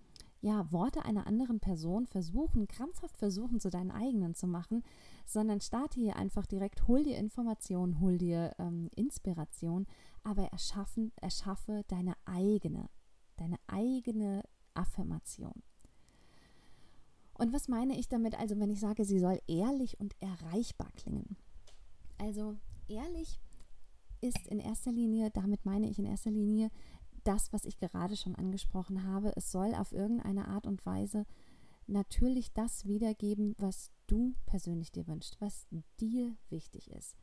ja, 0.43 0.69
Worte 0.73 1.05
einer 1.05 1.25
anderen 1.25 1.61
Person 1.61 2.05
versuchen, 2.05 2.67
krampfhaft 2.67 3.17
versuchen, 3.17 3.61
zu 3.61 3.69
deinen 3.69 3.91
eigenen 3.91 4.35
zu 4.35 4.45
machen, 4.45 4.83
sondern 5.25 5.61
starte 5.61 6.01
hier 6.01 6.17
einfach 6.17 6.45
direkt, 6.45 6.85
hol 6.85 7.01
dir 7.01 7.17
Informationen, 7.17 8.01
hol 8.01 8.17
dir 8.17 8.53
ähm, 8.59 8.89
Inspiration, 8.93 9.87
aber 10.21 10.43
erschaffen, 10.47 11.13
erschaffe 11.21 11.85
deine 11.87 12.15
eigene, 12.25 12.89
deine 13.37 13.55
eigene 13.67 14.43
Affirmation. 14.73 15.63
Und 17.35 17.53
was 17.53 17.69
meine 17.69 17.97
ich 17.97 18.09
damit, 18.09 18.37
also 18.37 18.59
wenn 18.59 18.69
ich 18.69 18.81
sage, 18.81 19.05
sie 19.05 19.19
soll 19.19 19.39
ehrlich 19.47 19.97
und 20.01 20.13
erreichbar 20.19 20.91
klingen? 20.97 21.37
Also 22.17 22.57
ehrlich 22.89 23.39
ist 24.19 24.45
in 24.47 24.59
erster 24.59 24.91
Linie, 24.91 25.31
damit 25.31 25.65
meine 25.65 25.89
ich 25.89 25.99
in 25.99 26.05
erster 26.05 26.31
Linie, 26.31 26.69
das, 27.23 27.53
was 27.53 27.65
ich 27.65 27.77
gerade 27.77 28.15
schon 28.15 28.35
angesprochen 28.35 29.03
habe. 29.03 29.35
Es 29.35 29.51
soll 29.51 29.73
auf 29.75 29.91
irgendeine 29.91 30.47
Art 30.47 30.67
und 30.67 30.85
Weise 30.85 31.25
natürlich 31.87 32.53
das 32.53 32.85
wiedergeben, 32.85 33.55
was 33.57 33.91
du 34.07 34.35
persönlich 34.45 34.91
dir 34.91 35.07
wünschst, 35.07 35.39
was 35.39 35.67
dir 35.99 36.35
wichtig 36.49 36.89
ist. 36.91 37.15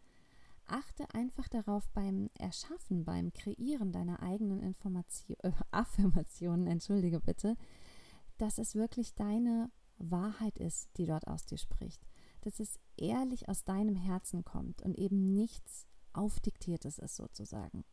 Achte 0.67 1.13
einfach 1.15 1.49
darauf 1.49 1.89
beim 1.91 2.31
Erschaffen, 2.39 3.05
beim 3.05 3.33
Kreieren 3.33 3.93
deiner 3.93 4.23
eigenen 4.23 4.61
Information, 4.61 5.37
äh, 5.43 5.53
Affirmationen, 5.71 6.67
entschuldige 6.67 7.21
bitte, 7.21 7.57
dass 8.39 8.59
es 8.59 8.75
wirklich 8.75 9.15
deine 9.15 9.71
Wahrheit 9.99 10.59
ist, 10.59 10.89
die 10.97 11.07
dort 11.07 11.27
aus 11.27 11.45
dir 11.45 11.59
spricht. 11.59 12.07
Dass 12.43 12.61
es 12.61 12.79
ehrlich 12.97 13.49
aus 13.49 13.65
deinem 13.65 13.97
Herzen 13.97 14.45
kommt 14.45 14.81
und 14.83 14.97
eben 14.97 15.35
nichts 15.35 15.87
Aufdiktiertes 16.13 16.99
ist 16.99 17.17
sozusagen. 17.17 17.85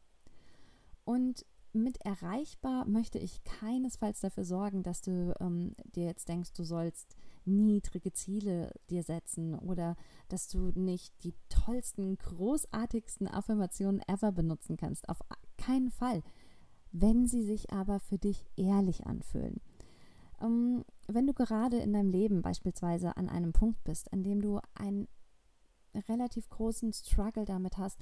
Und 1.03 1.45
mit 1.83 1.97
erreichbar 2.05 2.85
möchte 2.87 3.19
ich 3.19 3.43
keinesfalls 3.43 4.19
dafür 4.19 4.43
sorgen, 4.43 4.83
dass 4.83 5.01
du 5.01 5.33
ähm, 5.39 5.75
dir 5.95 6.05
jetzt 6.05 6.29
denkst, 6.29 6.53
du 6.53 6.63
sollst 6.63 7.15
niedrige 7.45 8.11
Ziele 8.11 8.71
dir 8.89 9.03
setzen 9.03 9.55
oder 9.55 9.95
dass 10.27 10.47
du 10.47 10.71
nicht 10.75 11.13
die 11.23 11.33
tollsten, 11.49 12.17
großartigsten 12.17 13.27
Affirmationen 13.27 14.01
ever 14.07 14.31
benutzen 14.31 14.77
kannst. 14.77 15.07
Auf 15.09 15.19
keinen 15.57 15.89
Fall. 15.89 16.23
Wenn 16.91 17.27
sie 17.27 17.43
sich 17.43 17.71
aber 17.71 17.99
für 17.99 18.17
dich 18.17 18.45
ehrlich 18.55 19.05
anfühlen. 19.05 19.61
Ähm, 20.41 20.83
wenn 21.07 21.27
du 21.27 21.33
gerade 21.33 21.77
in 21.77 21.93
deinem 21.93 22.09
Leben 22.09 22.41
beispielsweise 22.41 23.15
an 23.17 23.29
einem 23.29 23.53
Punkt 23.53 23.83
bist, 23.83 24.11
an 24.13 24.23
dem 24.23 24.41
du 24.41 24.59
einen 24.75 25.07
relativ 26.07 26.49
großen 26.49 26.93
Struggle 26.93 27.45
damit 27.45 27.77
hast, 27.77 27.99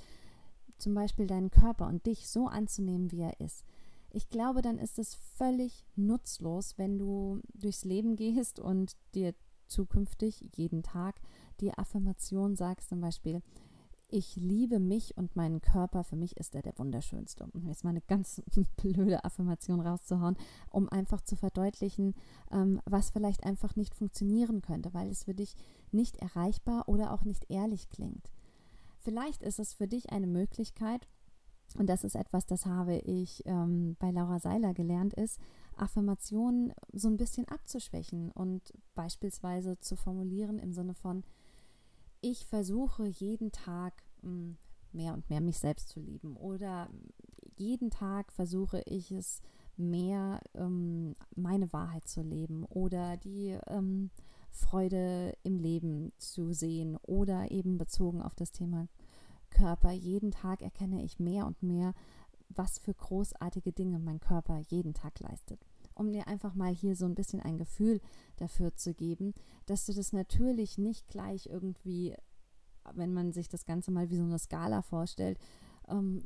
zum 0.77 0.93
Beispiel 0.93 1.27
deinen 1.27 1.51
Körper 1.51 1.87
und 1.87 2.05
dich 2.05 2.29
so 2.29 2.47
anzunehmen, 2.47 3.11
wie 3.11 3.21
er 3.21 3.39
ist. 3.39 3.65
Ich 4.11 4.29
glaube, 4.29 4.61
dann 4.61 4.77
ist 4.77 4.97
es 4.97 5.15
völlig 5.15 5.85
nutzlos, 5.95 6.77
wenn 6.77 6.97
du 6.97 7.41
durchs 7.53 7.83
Leben 7.83 8.15
gehst 8.15 8.59
und 8.59 8.95
dir 9.13 9.33
zukünftig 9.67 10.51
jeden 10.55 10.83
Tag 10.83 11.19
die 11.59 11.73
Affirmation 11.73 12.55
sagst, 12.55 12.89
zum 12.89 13.01
Beispiel, 13.01 13.41
ich 14.07 14.35
liebe 14.35 14.79
mich 14.79 15.17
und 15.17 15.35
meinen 15.35 15.61
Körper, 15.61 16.03
für 16.03 16.15
mich 16.15 16.37
ist 16.37 16.55
er 16.55 16.61
der 16.61 16.77
wunderschönste. 16.77 17.47
Um 17.53 17.65
jetzt 17.65 17.83
mal 17.83 17.89
eine 17.89 18.01
ganz 18.01 18.41
blöde 18.77 19.23
Affirmation 19.25 19.81
rauszuhauen, 19.81 20.37
um 20.69 20.87
einfach 20.89 21.21
zu 21.21 21.35
verdeutlichen, 21.35 22.13
ähm, 22.51 22.81
was 22.85 23.09
vielleicht 23.09 23.43
einfach 23.43 23.75
nicht 23.75 23.95
funktionieren 23.95 24.61
könnte, 24.61 24.93
weil 24.93 25.09
es 25.09 25.23
für 25.23 25.33
dich 25.33 25.55
nicht 25.91 26.17
erreichbar 26.17 26.87
oder 26.87 27.11
auch 27.11 27.23
nicht 27.23 27.49
ehrlich 27.49 27.89
klingt. 27.89 28.31
Vielleicht 29.05 29.43
ist 29.43 29.59
es 29.59 29.71
für 29.71 29.87
dich 29.87 30.11
eine 30.11 30.25
Möglichkeit, 30.25 31.07
und 31.77 31.87
das 31.91 32.03
ist 32.03 32.15
etwas, 32.15 32.47
das 32.47 32.65
habe 32.65 32.95
ich 32.95 33.43
ähm, 33.45 33.95
bei 33.99 34.09
Laura 34.09 34.39
Seiler 34.39 34.73
gelernt, 34.73 35.13
ist, 35.13 35.39
Affirmationen 35.75 36.73
so 36.91 37.07
ein 37.07 37.17
bisschen 37.17 37.47
abzuschwächen 37.47 38.31
und 38.31 38.73
beispielsweise 38.95 39.79
zu 39.79 39.95
formulieren 39.95 40.57
im 40.57 40.73
Sinne 40.73 40.95
von, 40.95 41.23
ich 42.21 42.47
versuche 42.47 43.05
jeden 43.05 43.51
Tag 43.51 43.93
hm, 44.21 44.57
mehr 44.91 45.13
und 45.13 45.29
mehr 45.29 45.41
mich 45.41 45.59
selbst 45.59 45.89
zu 45.89 45.99
lieben 45.99 46.35
oder 46.35 46.89
jeden 47.57 47.91
Tag 47.91 48.31
versuche 48.31 48.81
ich 48.87 49.11
es 49.11 49.43
mehr, 49.77 50.41
ähm, 50.55 51.15
meine 51.35 51.71
Wahrheit 51.71 52.07
zu 52.07 52.23
leben 52.23 52.63
oder 52.63 53.17
die 53.17 53.55
ähm, 53.67 54.09
Freude 54.55 55.37
im 55.43 55.59
Leben 55.59 56.13
zu 56.17 56.53
sehen 56.53 56.97
oder 57.03 57.51
eben 57.51 57.77
bezogen 57.77 58.21
auf 58.21 58.35
das 58.35 58.51
Thema 58.51 58.87
Körper. 59.49 59.91
Jeden 59.91 60.31
Tag 60.31 60.61
erkenne 60.61 61.03
ich 61.03 61.19
mehr 61.19 61.45
und 61.45 61.61
mehr, 61.61 61.93
was 62.49 62.79
für 62.79 62.93
großartige 62.93 63.71
Dinge 63.71 63.99
mein 63.99 64.19
Körper 64.19 64.59
jeden 64.67 64.93
Tag 64.93 65.19
leistet. 65.19 65.59
Um 65.93 66.11
dir 66.11 66.27
einfach 66.27 66.55
mal 66.55 66.73
hier 66.73 66.95
so 66.95 67.05
ein 67.05 67.15
bisschen 67.15 67.41
ein 67.41 67.57
Gefühl 67.57 68.01
dafür 68.37 68.75
zu 68.75 68.93
geben, 68.93 69.33
dass 69.65 69.85
du 69.85 69.93
das 69.93 70.13
natürlich 70.13 70.77
nicht 70.77 71.07
gleich 71.07 71.47
irgendwie, 71.47 72.15
wenn 72.93 73.13
man 73.13 73.31
sich 73.31 73.49
das 73.49 73.65
Ganze 73.65 73.91
mal 73.91 74.09
wie 74.09 74.17
so 74.17 74.23
eine 74.23 74.39
Skala 74.39 74.81
vorstellt, 74.81 75.37
ähm, 75.87 76.23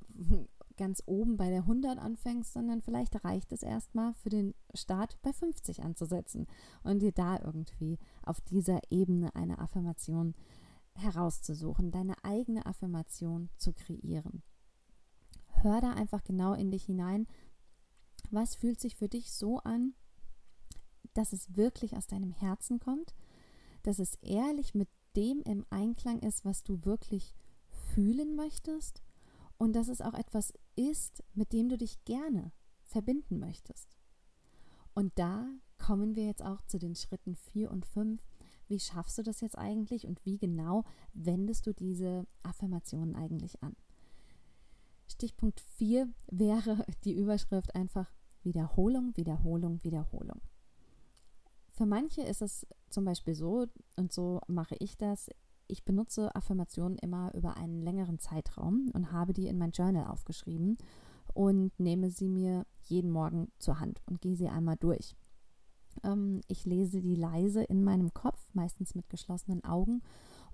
ganz 0.80 1.04
oben 1.06 1.36
bei 1.36 1.50
der 1.50 1.64
100 1.64 2.00
anfängst, 2.00 2.54
sondern 2.54 2.82
vielleicht 2.82 3.24
reicht 3.26 3.52
es 3.52 3.64
erstmal 3.64 4.14
für 4.14 4.30
den 4.30 4.56
Start 4.74 5.22
bei 5.22 5.34
50 5.34 5.84
anzusetzen 5.84 6.48
und 6.84 7.02
dir 7.02 7.12
da 7.12 7.38
irgendwie 7.38 8.00
auf 8.24 8.40
dieser 8.42 8.80
Ebene 8.90 9.36
eine 9.36 9.60
Affirmation 9.60 10.34
herauszusuchen, 10.96 11.92
deine 11.92 12.16
eigene 12.24 12.66
Affirmation 12.66 13.50
zu 13.58 13.74
kreieren. 13.74 14.42
Hör 15.48 15.82
da 15.82 15.92
einfach 15.92 16.24
genau 16.24 16.54
in 16.54 16.72
dich 16.72 16.86
hinein, 16.86 17.28
was 18.32 18.56
fühlt 18.56 18.80
sich 18.80 18.96
für 18.96 19.10
dich 19.10 19.34
so 19.34 19.60
an, 19.60 19.94
dass 21.14 21.34
es 21.34 21.58
wirklich 21.58 21.98
aus 21.98 22.08
deinem 22.08 22.32
Herzen 22.32 22.80
kommt, 22.80 23.14
dass 23.84 24.00
es 24.00 24.16
ehrlich 24.22 24.74
mit 24.76 24.88
dem 25.18 25.42
im 25.42 25.66
Einklang 25.70 26.20
ist, 26.20 26.46
was 26.46 26.64
du 26.64 26.86
wirklich 26.86 27.36
fühlen 27.68 28.36
möchtest 28.38 29.04
und 29.60 29.74
dass 29.74 29.90
es 29.90 30.02
auch 30.02 30.16
etwas 30.16 30.54
ist, 30.76 31.24
mit 31.36 31.54
dem 31.54 31.70
du 31.70 31.78
dich 31.78 32.04
gerne 32.06 32.52
verbinden 32.82 33.38
möchtest. 33.40 33.98
Und 34.96 35.12
da 35.20 35.48
kommen 35.78 36.16
wir 36.16 36.26
jetzt 36.26 36.44
auch 36.44 36.62
zu 36.64 36.80
den 36.80 36.96
Schritten 36.96 37.36
4 37.36 37.70
und 37.70 37.86
5. 37.86 38.22
Wie 38.68 38.80
schaffst 38.80 39.18
du 39.18 39.24
das 39.24 39.42
jetzt 39.42 39.58
eigentlich 39.58 40.08
und 40.08 40.26
wie 40.26 40.38
genau 40.38 40.86
wendest 41.14 41.68
du 41.68 41.74
diese 41.74 42.26
Affirmationen 42.42 43.16
eigentlich 43.16 43.62
an? 43.62 43.76
Stichpunkt 45.08 45.60
4 45.60 46.08
wäre 46.32 46.86
die 47.04 47.14
Überschrift 47.14 47.76
einfach 47.76 48.12
Wiederholung, 48.44 49.16
Wiederholung, 49.18 49.84
Wiederholung. 49.84 50.42
Für 51.72 51.86
manche 51.86 52.22
ist 52.22 52.42
es 52.42 52.66
zum 52.90 53.06
Beispiel 53.06 53.36
so, 53.36 53.68
und 53.98 54.14
so 54.14 54.42
mache 54.48 54.76
ich 54.80 54.98
das, 54.98 55.30
ich 55.70 55.86
benutze 55.86 56.36
Affirmationen 56.36 56.98
immer 56.98 57.34
über 57.34 57.56
einen 57.56 57.82
längeren 57.82 58.20
Zeitraum 58.20 58.90
und 58.94 59.12
habe 59.12 59.34
die 59.34 59.48
in 59.48 59.58
mein 59.58 59.72
Journal 59.72 60.08
aufgeschrieben 60.08 60.78
und 61.34 61.80
nehme 61.80 62.10
sie 62.10 62.28
mir 62.28 62.66
jeden 62.84 63.12
Morgen 63.12 63.52
zur 63.60 63.80
Hand 63.80 64.02
und 64.08 64.20
gehe 64.20 64.36
sie 64.36 64.50
einmal 64.50 64.78
durch. 64.78 65.16
Ähm, 66.04 66.42
ich 66.48 66.66
lese 66.66 67.02
die 67.02 67.16
leise 67.16 67.64
in 67.64 67.84
meinem 67.84 68.14
Kopf, 68.14 68.40
meistens 68.54 68.96
mit 68.96 69.10
geschlossenen 69.10 69.64
Augen. 69.64 70.02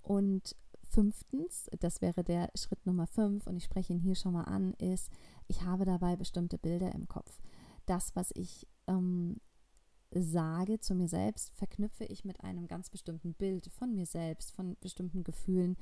Und 0.02 0.56
fünftens, 0.84 1.70
das 1.80 2.02
wäre 2.02 2.24
der 2.24 2.50
Schritt 2.56 2.86
Nummer 2.86 3.08
fünf, 3.08 3.48
und 3.48 3.58
ich 3.58 3.64
spreche 3.64 3.94
ihn 3.94 4.00
hier 4.00 4.16
schon 4.16 4.34
mal 4.34 4.44
an, 4.44 4.74
ist, 4.76 5.10
ich 5.48 5.64
habe 5.64 5.86
dabei 5.86 6.16
bestimmte 6.16 6.58
Bilder 6.58 6.94
im 6.94 7.08
Kopf. 7.08 7.42
Das, 7.86 8.16
was 8.16 8.32
ich 8.36 8.68
ähm, 8.88 9.38
sage 10.24 10.80
zu 10.80 10.96
mir 10.96 11.08
selbst, 11.08 11.52
verknüpfe 11.56 12.06
ich 12.06 12.26
mit 12.26 12.44
einem 12.44 12.68
ganz 12.68 12.90
bestimmten 12.90 13.34
Bild 13.34 13.68
von 13.72 13.94
mir 13.94 14.06
selbst, 14.06 14.52
von 14.52 14.78
bestimmten 14.82 15.24
Gefühlen, 15.24 15.78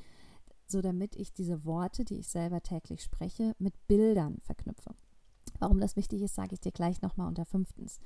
so 0.65 0.81
damit 0.81 1.15
ich 1.15 1.33
diese 1.33 1.65
Worte, 1.65 2.05
die 2.05 2.19
ich 2.19 2.27
selber 2.27 2.61
täglich 2.61 3.03
spreche, 3.03 3.55
mit 3.59 3.87
Bildern 3.87 4.39
verknüpfe. 4.43 4.95
Warum 5.59 5.79
das 5.79 5.95
wichtig 5.95 6.21
ist, 6.21 6.35
sage 6.35 6.53
ich 6.53 6.61
dir 6.61 6.71
gleich 6.71 7.01
nochmal 7.01 7.27
unter 7.27 7.45
fünftens. 7.45 7.99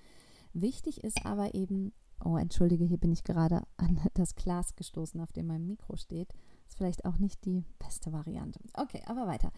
Wichtig 0.53 1.03
ist 1.03 1.25
aber 1.25 1.53
eben, 1.53 1.93
oh, 2.23 2.37
entschuldige, 2.37 2.85
hier 2.85 2.97
bin 2.97 3.11
ich 3.11 3.23
gerade 3.23 3.63
an 3.77 3.99
das 4.13 4.35
Glas 4.35 4.75
gestoßen, 4.75 5.21
auf 5.21 5.31
dem 5.31 5.47
mein 5.47 5.65
Mikro 5.65 5.95
steht. 5.95 6.33
Ist 6.67 6.77
vielleicht 6.77 7.05
auch 7.05 7.17
nicht 7.19 7.45
die 7.45 7.63
beste 7.79 8.11
Variante. 8.11 8.59
Okay, 8.73 9.01
aber 9.05 9.27
weiter. 9.27 9.51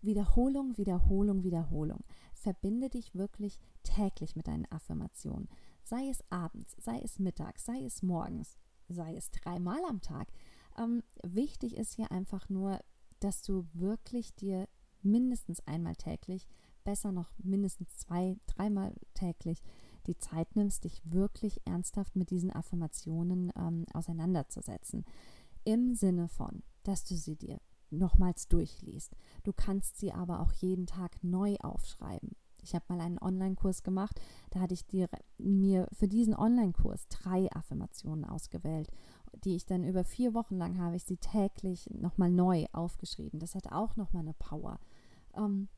Wiederholung, 0.00 0.76
Wiederholung, 0.76 1.44
Wiederholung. 1.44 2.04
Verbinde 2.34 2.90
dich 2.90 3.14
wirklich 3.14 3.58
täglich 3.82 4.36
mit 4.36 4.48
deinen 4.48 4.70
Affirmationen. 4.70 5.48
Sei 5.84 6.08
es 6.08 6.24
abends, 6.30 6.74
sei 6.78 6.98
es 7.00 7.18
mittags, 7.18 7.66
sei 7.66 7.84
es 7.84 8.02
morgens, 8.02 8.56
sei 8.88 9.14
es 9.16 9.30
dreimal 9.30 9.80
am 9.88 10.00
Tag. 10.00 10.28
Ähm, 10.78 11.02
wichtig 11.22 11.76
ist 11.76 11.94
hier 11.94 12.10
einfach 12.10 12.48
nur, 12.48 12.80
dass 13.20 13.42
du 13.42 13.66
wirklich 13.74 14.34
dir 14.34 14.66
mindestens 15.02 15.60
einmal 15.66 15.94
täglich, 15.94 16.48
besser 16.84 17.12
noch 17.12 17.30
mindestens 17.38 17.96
zwei, 17.96 18.36
dreimal 18.46 18.94
täglich 19.12 19.62
die 20.06 20.18
Zeit 20.18 20.56
nimmst, 20.56 20.84
dich 20.84 21.00
wirklich 21.04 21.60
ernsthaft 21.66 22.16
mit 22.16 22.30
diesen 22.30 22.50
Affirmationen 22.50 23.52
ähm, 23.56 23.86
auseinanderzusetzen. 23.92 25.04
Im 25.64 25.94
Sinne 25.94 26.28
von, 26.28 26.62
dass 26.82 27.04
du 27.04 27.14
sie 27.14 27.36
dir 27.36 27.60
nochmals 27.90 28.48
durchliest. 28.48 29.16
Du 29.44 29.52
kannst 29.52 29.98
sie 29.98 30.12
aber 30.12 30.40
auch 30.40 30.52
jeden 30.52 30.86
Tag 30.86 31.22
neu 31.22 31.56
aufschreiben. 31.56 32.36
Ich 32.64 32.74
habe 32.74 32.84
mal 32.88 33.00
einen 33.00 33.18
Online-Kurs 33.18 33.82
gemacht, 33.82 34.20
da 34.50 34.60
hatte 34.60 34.74
ich 34.74 34.86
dir, 34.86 35.08
mir 35.38 35.86
für 35.92 36.08
diesen 36.08 36.34
Online-Kurs 36.34 37.08
drei 37.08 37.50
Affirmationen 37.52 38.24
ausgewählt, 38.24 38.88
die 39.44 39.54
ich 39.54 39.66
dann 39.66 39.84
über 39.84 40.04
vier 40.04 40.34
Wochen 40.34 40.56
lang 40.56 40.78
habe 40.78 40.96
ich 40.96 41.04
sie 41.04 41.18
täglich 41.18 41.88
nochmal 41.90 42.30
neu 42.30 42.66
aufgeschrieben. 42.72 43.38
Das 43.38 43.54
hat 43.54 43.70
auch 43.70 43.96
nochmal 43.96 44.22
eine 44.22 44.34
Power. 44.34 44.80
Ähm, 45.34 45.68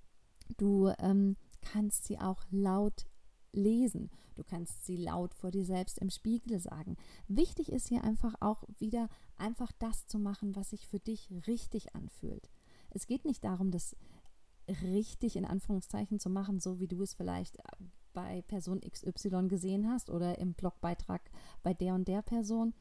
du 0.57 0.93
ähm, 0.99 1.37
kannst 1.61 2.05
sie 2.05 2.19
auch 2.19 2.45
laut 2.50 3.07
lesen. 3.52 4.11
Du 4.35 4.45
kannst 4.45 4.85
sie 4.85 4.97
laut 4.97 5.35
vor 5.35 5.50
dir 5.50 5.64
selbst 5.64 5.99
im 5.99 6.11
Spiegel 6.11 6.61
sagen. 6.61 6.97
Wichtig 7.27 7.72
ist 7.72 7.88
hier 7.88 8.05
einfach 8.05 8.35
auch 8.40 8.64
wieder 8.79 9.09
einfach 9.38 9.72
das 9.79 10.07
zu 10.07 10.18
machen, 10.18 10.55
was 10.55 10.70
sich 10.70 10.87
für 10.87 11.01
dich 11.01 11.31
richtig 11.46 11.94
anfühlt. 11.94 12.51
Es 12.90 13.07
geht 13.07 13.25
nicht 13.25 13.42
darum, 13.44 13.70
das 13.70 13.96
richtig 14.68 15.37
in 15.37 15.44
Anführungszeichen 15.44 16.18
zu 16.18 16.31
machen, 16.31 16.61
so 16.61 16.79
wie 16.81 16.88
du 16.88 17.02
es 17.02 17.14
vielleicht 17.14 17.59
bei 18.12 18.42
Person 18.42 18.81
XY 18.81 19.48
gesehen 19.48 19.88
hast 19.88 20.11
oder 20.11 20.38
im 20.38 20.55
Blogbeitrag 20.55 21.20
bei 21.62 21.74
der 21.74 21.94
und 21.94 22.09
der 22.09 22.22
Person, 22.22 22.72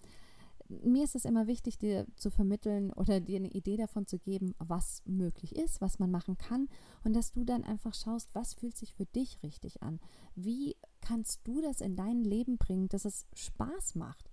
mir 0.68 1.04
ist 1.04 1.16
es 1.16 1.26
immer 1.26 1.48
wichtig, 1.48 1.78
dir 1.78 2.08
zu 2.16 2.30
vermitteln 2.30 2.92
oder 2.94 3.20
dir 3.20 3.38
eine 3.38 3.52
Idee 3.52 3.78
davon 3.78 4.08
zu 4.08 4.18
geben, 4.18 4.56
was 4.60 5.04
möglich 5.06 5.56
ist, 5.56 5.82
was 5.82 6.00
man 6.00 6.10
machen 6.10 6.38
kann 6.38 6.70
und 7.04 7.14
dass 7.14 7.32
du 7.32 7.44
dann 7.44 7.64
einfach 7.64 7.94
schaust, 7.94 8.30
was 8.34 8.54
fühlt 8.54 8.76
sich 8.76 8.94
für 8.94 9.06
dich 9.06 9.44
richtig 9.44 9.84
an. 9.84 10.00
Wie 10.36 10.76
kannst 11.02 11.48
du 11.48 11.62
das 11.62 11.82
in 11.82 11.96
dein 11.96 12.24
Leben 12.24 12.58
bringen, 12.58 12.88
dass 12.90 13.06
es 13.06 13.28
Spaß 13.34 13.96
macht? 13.96 14.32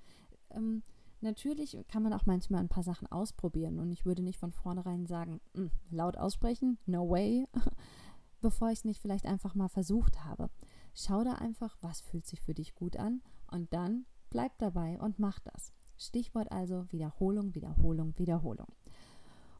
Ähm, 0.50 0.82
natürlich 1.22 1.76
kann 1.88 2.02
man 2.02 2.12
auch 2.12 2.26
manchmal 2.26 2.60
ein 2.60 2.68
paar 2.68 2.82
Sachen 2.82 3.10
ausprobieren 3.10 3.78
und 3.78 3.90
ich 3.90 4.04
würde 4.04 4.22
nicht 4.22 4.38
von 4.38 4.52
vornherein 4.52 5.06
sagen, 5.06 5.40
hm, 5.54 5.70
laut 5.90 6.16
aussprechen, 6.16 6.78
no 6.86 7.08
way, 7.08 7.46
bevor 8.40 8.70
ich 8.70 8.80
es 8.80 8.84
nicht 8.84 9.00
vielleicht 9.00 9.26
einfach 9.26 9.54
mal 9.54 9.68
versucht 9.68 10.24
habe. 10.24 10.50
Schau 10.94 11.24
da 11.24 11.34
einfach, 11.34 11.76
was 11.80 12.00
fühlt 12.00 12.26
sich 12.26 12.40
für 12.40 12.54
dich 12.54 12.74
gut 12.74 12.96
an 12.96 13.22
und 13.50 13.72
dann 13.72 14.06
bleib 14.30 14.58
dabei 14.58 14.98
und 15.00 15.18
mach 15.18 15.38
das. 15.40 15.72
Stichwort 15.96 16.50
also 16.50 16.90
Wiederholung, 16.90 17.54
Wiederholung, 17.54 18.18
Wiederholung. 18.18 18.68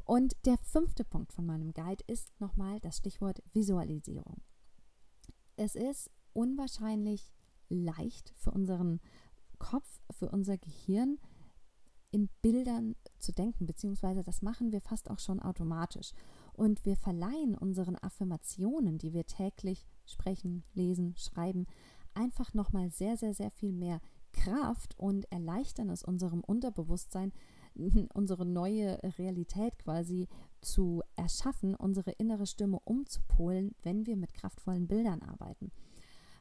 Und 0.05 0.35
der 0.45 0.59
fünfte 0.59 1.05
Punkt 1.05 1.33
von 1.33 1.47
meinem 1.47 1.73
Guide 1.73 2.03
ist 2.07 2.39
nochmal 2.41 2.81
das 2.81 2.97
Stichwort 2.97 3.43
Visualisierung. 3.53 4.43
Es 5.57 5.77
ist 5.77 6.11
unwahrscheinlich 6.33 7.33
leicht 7.69 8.33
für 8.37 8.51
unseren 8.51 9.01
Kopf, 9.59 10.01
für 10.11 10.29
unser 10.31 10.59
Gehirn, 10.59 11.19
in 12.13 12.29
Bildern 12.43 12.95
zu 13.19 13.33
denken, 13.33 13.67
beziehungsweise 13.67 14.23
das 14.23 14.43
machen 14.43 14.71
wir 14.71 14.81
fast 14.81 15.11
auch 15.11 15.19
schon 15.19 15.41
automatisch. 15.41 16.13
Und 16.53 16.85
wir 16.85 16.97
verleihen 16.97 17.57
unseren 17.57 17.97
Affirmationen, 17.97 18.99
die 18.99 19.13
wir 19.13 19.27
täglich 19.27 19.87
sprechen, 20.05 20.63
lesen, 20.75 21.15
schreiben, 21.17 21.67
einfach 22.15 22.55
nochmal 22.55 22.91
sehr, 22.91 23.17
sehr, 23.17 23.35
sehr 23.35 23.51
viel 23.51 23.73
mehr 23.73 24.01
Kraft 24.33 24.99
und 24.99 25.31
erleichtern 25.33 25.89
es 25.91 26.03
unserem 26.03 26.41
Unterbewusstsein, 26.41 27.33
unsere 28.15 28.45
neue 28.45 28.99
Realität 29.19 29.79
quasi 29.79 30.29
zu 30.61 31.03
erschaffen, 31.17 31.75
unsere 31.75 32.13
innere 32.13 32.47
Stimme 32.47 32.79
umzupolen, 32.85 33.75
wenn 33.83 34.07
wir 34.07 34.17
mit 34.17 34.35
kraftvollen 34.35 34.87
Bildern 34.87 35.23
arbeiten. 35.23 35.73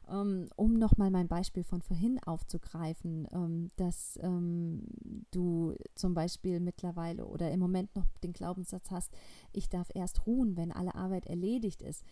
Ähm, 0.08 0.48
um 0.56 0.74
nochmal 0.74 1.10
mein 1.10 1.28
Beispiel 1.28 1.64
von 1.64 1.80
vorhin 1.80 2.18
aufzugreifen, 2.24 3.28
ähm, 3.32 3.70
dass 3.76 4.18
ähm, 4.22 4.86
du 5.30 5.74
zum 5.94 6.14
Beispiel 6.14 6.60
mittlerweile 6.60 7.26
oder 7.26 7.50
im 7.50 7.60
Moment 7.60 7.94
noch 7.94 8.06
den 8.22 8.32
Glaubenssatz 8.32 8.90
hast, 8.90 9.12
ich 9.52 9.68
darf 9.68 9.88
erst 9.94 10.26
ruhen, 10.26 10.56
wenn 10.56 10.72
alle 10.72 10.94
Arbeit 10.94 11.26
erledigt 11.26 11.82
ist, 11.82 12.04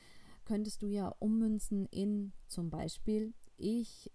könntest 0.45 0.83
du 0.83 0.87
ja 0.87 1.09
ummünzen 1.19 1.87
in 1.87 2.33
zum 2.47 2.71
Beispiel, 2.71 3.35
ich 3.57 4.11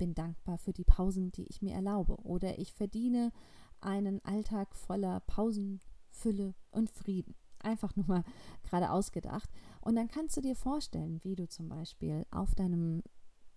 bin 0.00 0.14
dankbar 0.14 0.58
für 0.58 0.72
die 0.72 0.84
Pausen, 0.84 1.30
die 1.30 1.46
ich 1.46 1.62
mir 1.62 1.74
erlaube. 1.74 2.16
Oder 2.24 2.58
ich 2.58 2.72
verdiene 2.72 3.32
einen 3.80 4.24
Alltag 4.24 4.74
voller 4.74 5.20
Pausen, 5.20 5.80
Fülle 6.08 6.54
und 6.70 6.90
Frieden. 6.90 7.34
Einfach 7.60 7.94
nur 7.96 8.06
mal 8.06 8.24
gerade 8.62 8.90
ausgedacht. 8.90 9.50
Und 9.80 9.96
dann 9.96 10.08
kannst 10.08 10.36
du 10.36 10.40
dir 10.40 10.56
vorstellen, 10.56 11.20
wie 11.22 11.36
du 11.36 11.48
zum 11.48 11.68
Beispiel 11.68 12.26
auf 12.30 12.54
deinem 12.54 13.02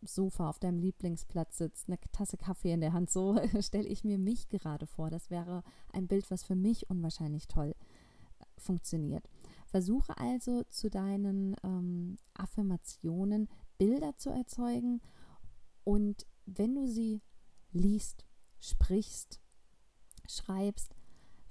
Sofa, 0.02 0.50
auf 0.50 0.60
deinem 0.60 0.80
Lieblingsplatz 0.80 1.58
sitzt, 1.58 1.88
eine 1.88 1.98
Tasse 2.12 2.38
Kaffee 2.38 2.74
in 2.74 2.82
der 2.82 2.94
Hand. 2.94 3.10
So 3.10 3.40
stelle 3.62 3.88
ich 3.88 4.04
mir 4.04 4.18
mich 4.18 4.50
gerade 4.50 4.86
vor. 4.86 5.10
Das 5.10 5.30
wäre 5.30 5.64
ein 5.92 6.08
Bild, 6.08 6.30
was 6.32 6.44
für 6.44 6.56
mich 6.56 6.90
unwahrscheinlich 6.90 7.48
toll 7.48 7.74
äh, 8.40 8.46
funktioniert. 8.58 9.30
Versuche 9.68 10.18
also 10.18 10.64
zu 10.64 10.90
deinen 10.90 11.56
ähm, 11.64 12.18
Affirmationen 12.34 13.50
Bilder 13.78 14.16
zu 14.18 14.30
erzeugen 14.30 15.02
und 15.84 16.26
wenn 16.46 16.76
du 16.76 16.88
sie 16.88 17.22
liest, 17.72 18.26
sprichst, 18.60 19.42
schreibst, 20.28 20.96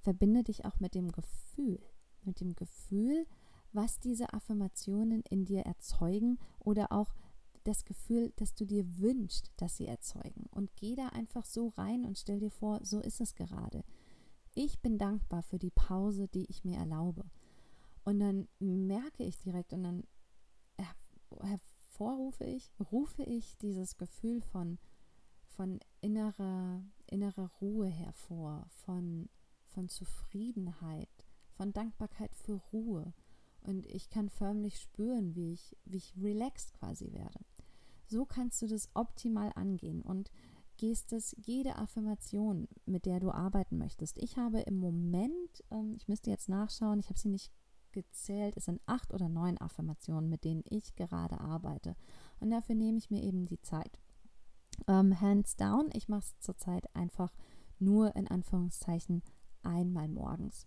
verbinde 0.01 0.45
dich 0.45 0.65
auch 0.65 0.81
mit 0.81 0.95
dem 0.95 1.13
Gefühl, 1.13 1.81
mit 2.25 2.41
dem 2.41 2.55
Gefühl, 2.55 3.27
was 3.73 3.99
diese 4.01 4.33
Affirmationen 4.33 5.23
in 5.31 5.45
dir 5.45 5.63
erzeugen 5.63 6.39
oder 6.59 6.93
auch 6.93 7.15
das 7.65 7.85
Gefühl, 7.85 8.33
dass 8.37 8.55
du 8.55 8.65
dir 8.65 8.85
wünschst, 8.99 9.51
dass 9.57 9.77
sie 9.77 9.87
erzeugen. 9.87 10.47
Und 10.51 10.75
geh 10.77 10.95
da 10.95 11.09
einfach 11.09 11.45
so 11.45 11.69
rein 11.69 12.05
und 12.05 12.19
stell 12.19 12.41
dir 12.41 12.51
vor, 12.51 12.81
so 12.85 13.01
ist 13.01 13.21
es 13.21 13.35
gerade. 13.35 13.85
Ich 14.55 14.81
bin 14.81 14.99
dankbar 14.99 15.43
für 15.43 15.59
die 15.59 15.71
Pause, 15.71 16.29
die 16.29 16.45
ich 16.51 16.65
mir 16.65 16.77
erlaube. 16.77 17.25
Und 18.05 18.19
dann 18.19 18.49
merke 18.59 19.23
ich 19.23 19.39
direkt 19.39 19.73
und 19.73 19.85
dann 19.85 20.05
hervorrufe 21.41 22.45
ich, 22.45 22.71
rufe 22.91 23.23
ich 23.23 23.57
dieses 23.59 23.97
Gefühl 23.97 24.43
von, 24.43 24.79
von 25.45 25.79
innerer, 26.01 26.85
innerer 27.07 27.51
Ruhe 27.61 27.87
hervor, 27.87 28.67
von, 28.85 29.29
von 29.69 29.89
Zufriedenheit, 29.89 31.22
von 31.63 31.73
Dankbarkeit 31.73 32.35
für 32.35 32.61
Ruhe 32.73 33.15
und 33.61 33.87
ich 33.87 34.11
kann 34.11 34.29
förmlich 34.29 34.81
spüren, 34.81 35.37
wie 35.37 35.53
ich, 35.53 35.77
wie 35.85 35.99
ich 35.99 36.13
relaxed 36.21 36.73
quasi 36.75 37.13
werde. 37.13 37.39
So 38.05 38.25
kannst 38.25 38.61
du 38.63 38.67
das 38.67 38.89
optimal 38.95 39.53
angehen 39.55 40.03
und 40.03 40.33
gehst 40.77 41.13
es 41.13 41.37
jede 41.39 41.77
Affirmation, 41.77 42.67
mit 42.85 43.07
der 43.07 43.21
du 43.21 43.31
arbeiten 43.31 43.79
möchtest. 43.79 44.19
Ich 44.19 44.37
habe 44.37 44.59
im 44.63 44.75
Moment, 44.75 45.63
ähm, 45.71 45.95
ich 45.97 46.09
müsste 46.09 46.31
jetzt 46.31 46.49
nachschauen, 46.49 46.99
ich 46.99 47.09
habe 47.11 47.21
sie 47.21 47.29
nicht 47.29 47.53
gezählt, 47.93 48.57
es 48.57 48.65
sind 48.65 48.81
acht 48.87 49.15
oder 49.15 49.29
neun 49.29 49.57
Affirmationen, 49.59 50.29
mit 50.29 50.43
denen 50.43 50.65
ich 50.69 50.97
gerade 50.97 51.39
arbeite. 51.41 51.95
Und 52.41 52.51
dafür 52.51 52.75
nehme 52.75 52.99
ich 52.99 53.09
mir 53.09 53.23
eben 53.23 53.47
die 53.47 53.61
Zeit. 53.61 54.01
Ähm, 54.89 55.21
hands 55.21 55.55
down, 55.55 55.91
ich 55.93 56.09
mache 56.09 56.25
es 56.25 56.41
zurzeit 56.41 56.93
einfach 56.97 57.33
nur 57.79 58.17
in 58.17 58.27
Anführungszeichen 58.27 59.23
einmal 59.63 60.09
morgens. 60.09 60.67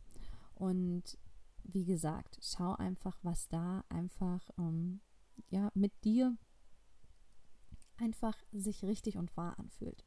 Und 0.55 1.17
wie 1.63 1.85
gesagt, 1.85 2.39
schau 2.41 2.73
einfach, 2.73 3.17
was 3.21 3.47
da 3.47 3.83
einfach 3.89 4.49
ähm, 4.57 5.01
ja, 5.49 5.71
mit 5.73 5.91
dir 6.03 6.37
einfach 7.97 8.37
sich 8.51 8.83
richtig 8.83 9.17
und 9.17 9.35
wahr 9.37 9.57
anfühlt. 9.59 10.05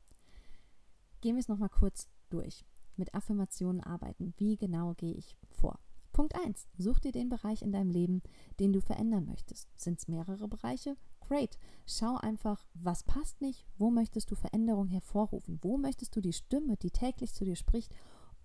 Gehen 1.20 1.36
wir 1.36 1.40
es 1.40 1.48
nochmal 1.48 1.70
kurz 1.70 2.08
durch. 2.30 2.64
Mit 2.96 3.14
Affirmationen 3.14 3.82
arbeiten. 3.82 4.34
Wie 4.38 4.56
genau 4.56 4.94
gehe 4.94 5.14
ich 5.14 5.36
vor? 5.50 5.78
Punkt 6.12 6.34
1. 6.34 6.66
Such 6.76 6.98
dir 6.98 7.12
den 7.12 7.28
Bereich 7.28 7.62
in 7.62 7.70
deinem 7.70 7.90
Leben, 7.90 8.22
den 8.58 8.72
du 8.72 8.80
verändern 8.80 9.26
möchtest. 9.26 9.68
Sind 9.76 9.98
es 10.00 10.08
mehrere 10.08 10.48
Bereiche? 10.48 10.96
Great. 11.20 11.58
Schau 11.86 12.16
einfach, 12.16 12.66
was 12.74 13.04
passt 13.04 13.40
nicht, 13.40 13.66
wo 13.76 13.90
möchtest 13.90 14.30
du 14.30 14.34
Veränderung 14.34 14.88
hervorrufen, 14.88 15.58
wo 15.62 15.78
möchtest 15.78 16.16
du 16.16 16.20
die 16.20 16.32
Stimme, 16.32 16.76
die 16.76 16.90
täglich 16.90 17.34
zu 17.34 17.44
dir 17.44 17.54
spricht, 17.54 17.94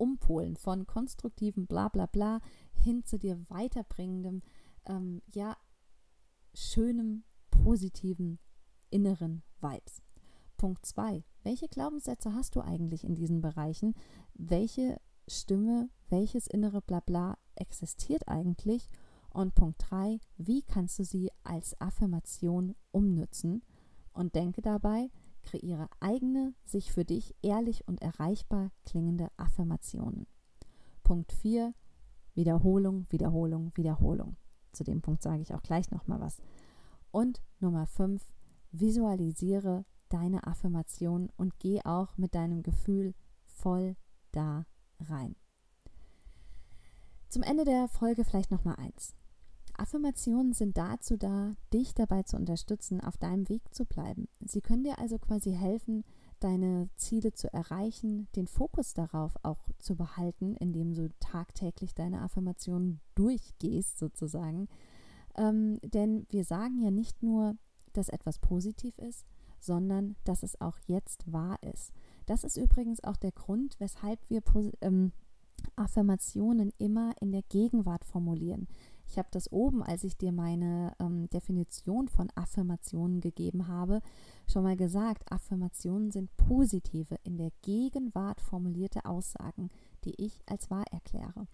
umpolen 0.03 0.57
von 0.57 0.85
konstruktivem 0.85 1.65
Blablabla 1.65 2.07
bla, 2.07 2.39
bla, 2.39 2.47
hin 2.73 3.05
zu 3.05 3.17
dir 3.17 3.39
weiterbringendem, 3.47 4.41
ähm, 4.85 5.21
ja, 5.27 5.55
schönem, 6.53 7.23
positiven, 7.49 8.37
inneren 8.89 9.43
Vibes. 9.61 10.01
Punkt 10.57 10.85
2. 10.85 11.23
Welche 11.43 11.69
Glaubenssätze 11.69 12.33
hast 12.33 12.55
du 12.55 12.61
eigentlich 12.61 13.05
in 13.05 13.15
diesen 13.15 13.39
Bereichen? 13.39 13.95
Welche 14.33 14.99
Stimme, 15.27 15.89
welches 16.09 16.47
innere 16.47 16.81
Blabla 16.81 17.37
existiert 17.55 18.27
eigentlich? 18.27 18.89
Und 19.29 19.55
Punkt 19.55 19.81
3. 19.89 20.19
Wie 20.37 20.63
kannst 20.63 20.99
du 20.99 21.05
sie 21.05 21.31
als 21.43 21.79
Affirmation 21.79 22.75
umnützen? 22.91 23.63
Und 24.11 24.35
denke 24.35 24.61
dabei, 24.61 25.09
kreiere 25.43 25.87
eigene, 25.99 26.53
sich 26.65 26.91
für 26.91 27.05
dich 27.05 27.35
ehrlich 27.41 27.87
und 27.87 28.01
erreichbar 28.01 28.71
klingende 28.85 29.27
Affirmationen. 29.37 30.25
Punkt 31.03 31.31
4. 31.31 31.73
Wiederholung, 32.33 33.05
Wiederholung, 33.09 33.71
Wiederholung. 33.75 34.37
Zu 34.71 34.83
dem 34.83 35.01
Punkt 35.01 35.21
sage 35.21 35.41
ich 35.41 35.53
auch 35.53 35.61
gleich 35.61 35.91
nochmal 35.91 36.19
was. 36.19 36.41
Und 37.11 37.41
Nummer 37.59 37.85
5. 37.85 38.25
Visualisiere 38.71 39.85
deine 40.09 40.47
Affirmation 40.47 41.29
und 41.37 41.59
geh 41.59 41.81
auch 41.83 42.17
mit 42.17 42.33
deinem 42.33 42.63
Gefühl 42.63 43.13
voll 43.45 43.95
da 44.31 44.65
rein. 44.99 45.35
Zum 47.29 47.43
Ende 47.43 47.65
der 47.65 47.87
Folge 47.87 48.23
vielleicht 48.23 48.51
nochmal 48.51 48.75
eins. 48.77 49.15
Affirmationen 49.77 50.53
sind 50.53 50.77
dazu 50.77 51.17
da, 51.17 51.55
dich 51.73 51.93
dabei 51.93 52.23
zu 52.23 52.37
unterstützen, 52.37 53.01
auf 53.01 53.17
deinem 53.17 53.49
Weg 53.49 53.61
zu 53.73 53.85
bleiben. 53.85 54.27
Sie 54.39 54.61
können 54.61 54.83
dir 54.83 54.99
also 54.99 55.17
quasi 55.17 55.53
helfen, 55.53 56.03
deine 56.39 56.89
Ziele 56.95 57.33
zu 57.33 57.51
erreichen, 57.53 58.27
den 58.35 58.47
Fokus 58.47 58.93
darauf 58.93 59.33
auch 59.43 59.69
zu 59.79 59.95
behalten, 59.95 60.55
indem 60.57 60.93
du 60.93 61.09
tagtäglich 61.19 61.95
deine 61.95 62.21
Affirmationen 62.21 62.99
durchgehst 63.15 63.97
sozusagen. 63.97 64.67
Ähm, 65.35 65.79
denn 65.81 66.27
wir 66.29 66.43
sagen 66.43 66.79
ja 66.79 66.91
nicht 66.91 67.23
nur, 67.23 67.55
dass 67.93 68.09
etwas 68.09 68.39
positiv 68.39 68.97
ist, 68.97 69.25
sondern 69.59 70.15
dass 70.25 70.43
es 70.43 70.59
auch 70.59 70.77
jetzt 70.87 71.31
wahr 71.31 71.57
ist. 71.63 71.93
Das 72.25 72.43
ist 72.43 72.57
übrigens 72.57 73.03
auch 73.03 73.15
der 73.15 73.31
Grund, 73.31 73.79
weshalb 73.79 74.19
wir 74.29 74.41
ähm, 74.81 75.13
Affirmationen 75.75 76.71
immer 76.77 77.13
in 77.21 77.31
der 77.31 77.43
Gegenwart 77.43 78.03
formulieren. 78.05 78.67
Ich 79.13 79.19
habe 79.19 79.29
das 79.29 79.51
oben, 79.51 79.83
als 79.83 80.03
ich 80.03 80.17
dir 80.17 80.31
meine 80.31 80.95
ähm, 80.99 81.29
Definition 81.29 82.07
von 82.07 82.31
Affirmationen 82.33 83.21
gegeben 83.21 83.67
habe, 83.67 84.01
schon 84.47 84.63
mal 84.63 84.75
gesagt. 84.75 85.31
Affirmationen 85.31 86.09
sind 86.09 86.35
positive, 86.35 87.19
in 87.23 87.37
der 87.37 87.51
Gegenwart 87.61 88.41
formulierte 88.41 89.05
Aussagen, 89.05 89.69
die 90.03 90.15
ich 90.17 90.41
als 90.47 90.71
wahr 90.71 90.85
erkläre. 90.89 91.45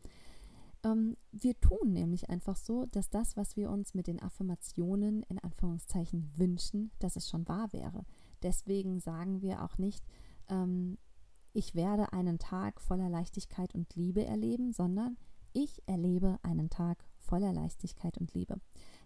Ähm, 0.86 1.18
wir 1.34 1.60
tun 1.60 1.92
nämlich 1.92 2.30
einfach 2.30 2.56
so, 2.56 2.86
dass 2.86 3.10
das, 3.10 3.36
was 3.36 3.58
wir 3.58 3.70
uns 3.72 3.94
mit 3.94 4.08
den 4.08 4.22
Affirmationen 4.22 5.24
in 5.24 5.38
Anführungszeichen 5.38 6.32
wünschen, 6.38 6.92
dass 7.00 7.18
es 7.18 7.28
schon 7.28 7.46
wahr 7.50 7.74
wäre. 7.74 8.06
Deswegen 8.42 9.02
sagen 9.02 9.42
wir 9.42 9.66
auch 9.66 9.78
nicht, 9.78 10.06
ähm, 10.48 10.98
ich 11.52 11.76
werde 11.76 12.14
einen 12.14 12.40
Tag 12.40 12.80
voller 12.80 13.10
Leichtigkeit 13.10 13.76
und 13.76 13.94
Liebe 13.96 14.24
erleben, 14.24 14.72
sondern 14.72 15.18
ich 15.52 15.82
erlebe 15.88 16.40
einen 16.44 16.70
Tag 16.70 17.04
voller 17.30 17.54
Leichtigkeit 17.54 18.18
und 18.18 18.34
Liebe. 18.34 18.60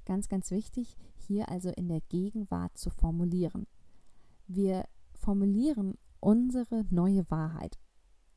Ganz, 0.05 0.29
ganz 0.29 0.49
wichtig, 0.51 0.97
hier 1.17 1.49
also 1.49 1.69
in 1.69 1.89
der 1.89 2.01
Gegenwart 2.01 2.77
zu 2.77 2.89
formulieren. 2.89 3.67
Wir 4.47 4.85
formulieren 5.13 5.97
unsere 6.19 6.85
neue 6.89 7.29
Wahrheit. 7.29 7.79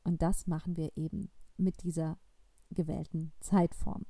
Und 0.03 0.21
das 0.21 0.45
machen 0.45 0.77
wir 0.77 0.95
eben 0.95 1.29
mit 1.57 1.83
dieser 1.83 2.17
gewählten 2.69 3.31
Zeitform. 3.39 4.05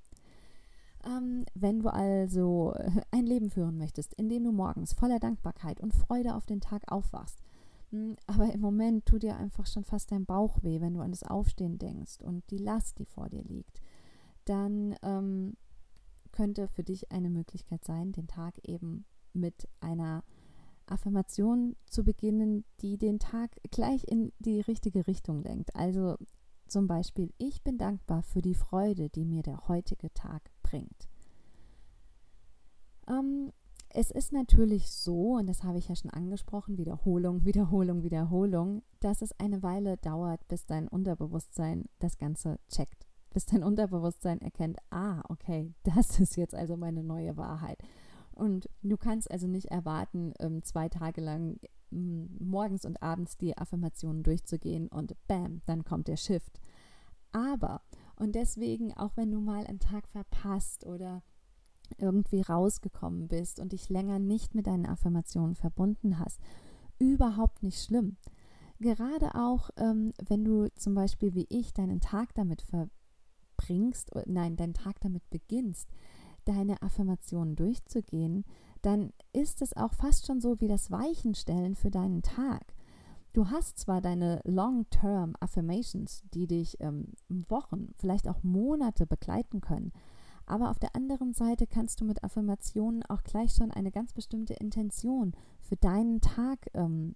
Ähm, 1.06 1.46
wenn 1.54 1.80
du 1.80 1.90
also 1.90 2.74
ein 3.12 3.26
Leben 3.26 3.50
führen 3.50 3.78
möchtest, 3.78 4.14
in 4.16 4.30
dem 4.30 4.44
du 4.44 4.52
morgens 4.52 4.94
voller 4.94 5.20
Dankbarkeit 5.20 5.80
und 5.80 5.94
Freude 5.94 6.36
auf 6.36 6.46
den 6.46 6.62
Tag 6.62 6.92
aufwachst, 6.92 7.40
hm, 7.92 8.16
aber 8.26 8.52
im 8.52 8.62
Moment 8.62 9.06
tut 9.06 9.24
dir 9.24 9.38
einfach 9.38 9.68
schon 9.68 9.84
fast 9.84 10.12
dein 10.12 10.26
Bauch 10.26 10.62
weh, 10.64 10.82
wenn 10.82 10.96
du 10.96 11.02
an 11.02 11.12
das 11.12 11.24
Aufstehen 11.24 11.78
denkst 11.78 12.22
und 12.22 12.50
die 12.50 12.58
Last, 12.58 13.00
die 13.00 13.06
vor 13.06 13.30
dir 13.30 13.44
liegt, 13.44 13.82
dann 14.46 14.96
ähm, 15.04 15.56
könnte 16.28 16.68
für 16.68 16.84
dich 16.84 17.12
eine 17.12 17.30
Möglichkeit 17.30 17.84
sein, 17.86 18.12
den 18.12 18.28
Tag 18.28 18.56
eben 18.64 19.06
mit 19.34 19.68
einer 19.80 20.24
Affirmation 20.86 21.76
zu 21.86 22.04
beginnen, 22.04 22.64
die 22.82 22.98
den 22.98 23.20
Tag 23.20 23.56
gleich 23.72 24.04
in 24.06 24.32
die 24.40 24.62
richtige 24.62 25.08
Richtung 25.08 25.44
lenkt. 25.44 25.76
Also 25.76 26.18
zum 26.68 26.88
Beispiel, 26.88 27.34
ich 27.38 27.64
bin 27.64 27.78
dankbar 27.78 28.24
für 28.24 28.42
die 28.42 28.56
Freude, 28.56 29.10
die 29.10 29.26
mir 29.26 29.44
der 29.44 29.68
heutige 29.68 30.14
Tag 30.14 30.52
bringt. 30.64 31.08
Ähm, 33.08 33.52
es 33.90 34.12
ist 34.12 34.34
natürlich 34.34 34.92
so, 34.92 35.36
und 35.36 35.48
das 35.48 35.64
habe 35.64 35.78
ich 35.78 35.88
ja 35.88 35.96
schon 35.96 36.12
angesprochen, 36.12 36.78
Wiederholung, 36.78 37.46
Wiederholung, 37.46 38.04
Wiederholung, 38.04 38.84
dass 39.00 39.22
es 39.22 39.32
eine 39.40 39.64
Weile 39.64 39.98
dauert, 39.98 40.46
bis 40.48 40.66
dein 40.66 40.88
Unterbewusstsein 40.88 41.86
das 42.00 42.18
Ganze 42.18 42.60
checkt. 42.70 43.07
Bis 43.38 43.46
dein 43.46 43.64
Unterbewusstsein 43.64 44.42
erkennt, 44.42 44.80
ah, 44.90 45.22
okay, 45.30 45.72
das 45.84 46.20
ist 46.20 46.38
jetzt 46.38 46.56
also 46.56 46.76
meine 46.76 47.04
neue 47.04 47.38
Wahrheit. 47.38 47.78
Und 48.32 48.68
du 48.82 48.98
kannst 48.98 49.30
also 49.30 49.46
nicht 49.46 49.68
erwarten, 49.68 50.34
ähm, 50.40 50.64
zwei 50.64 50.90
Tage 50.90 51.22
lang 51.22 51.60
morgens 51.92 52.84
und 52.84 53.04
abends 53.04 53.38
die 53.38 53.56
Affirmationen 53.56 54.24
durchzugehen 54.24 54.88
und 54.88 55.14
bam, 55.28 55.62
dann 55.68 55.84
kommt 55.84 56.08
der 56.08 56.18
Shift. 56.18 56.60
Aber, 57.32 57.84
und 58.16 58.34
deswegen, 58.34 58.98
auch 58.98 59.16
wenn 59.18 59.30
du 59.30 59.40
mal 59.40 59.68
einen 59.68 59.78
Tag 59.78 60.08
verpasst 60.08 60.88
oder 60.88 61.22
irgendwie 62.00 62.42
rausgekommen 62.42 63.28
bist 63.28 63.60
und 63.60 63.72
dich 63.72 63.88
länger 63.88 64.18
nicht 64.18 64.56
mit 64.56 64.66
deinen 64.66 64.88
Affirmationen 64.88 65.54
verbunden 65.54 66.18
hast, 66.18 66.42
überhaupt 66.98 67.62
nicht 67.62 67.84
schlimm. 67.84 68.18
Gerade 68.80 69.36
auch, 69.36 69.70
ähm, 69.78 70.14
wenn 70.28 70.44
du 70.44 70.70
zum 70.74 70.96
Beispiel 70.96 71.36
wie 71.36 71.46
ich 71.50 71.76
deinen 71.76 72.00
Tag 72.00 72.34
damit 72.34 72.64
verbringst, 73.68 74.12
nein, 74.26 74.56
deinen 74.56 74.74
Tag 74.74 75.00
damit 75.02 75.30
beginnst, 75.30 75.90
deine 76.46 76.82
Affirmationen 76.82 77.56
durchzugehen, 77.56 78.46
dann 78.82 79.12
ist 79.34 79.62
es 79.62 79.76
auch 79.76 79.94
fast 79.94 80.26
schon 80.26 80.40
so 80.40 80.60
wie 80.62 80.68
das 80.68 80.92
Weichenstellen 80.92 81.76
für 81.76 81.92
deinen 81.92 82.22
Tag. 82.22 82.74
Du 83.34 83.50
hast 83.50 83.78
zwar 83.78 84.02
deine 84.02 84.42
Long-Term 84.46 85.36
Affirmations, 85.40 86.24
die 86.34 86.48
dich 86.48 86.78
ähm, 86.80 87.14
Wochen, 87.28 87.94
vielleicht 87.98 88.28
auch 88.28 88.42
Monate 88.44 89.06
begleiten 89.06 89.62
können, 89.62 89.92
aber 90.46 90.70
auf 90.72 90.80
der 90.80 90.96
anderen 90.96 91.34
Seite 91.34 91.68
kannst 91.68 92.00
du 92.00 92.06
mit 92.06 92.24
Affirmationen 92.24 93.04
auch 93.04 93.24
gleich 93.24 93.54
schon 93.54 93.72
eine 93.72 93.92
ganz 93.92 94.14
bestimmte 94.14 94.54
Intention 94.54 95.34
für 95.60 95.76
deinen 95.76 96.22
Tag 96.22 96.68
ähm, 96.74 97.16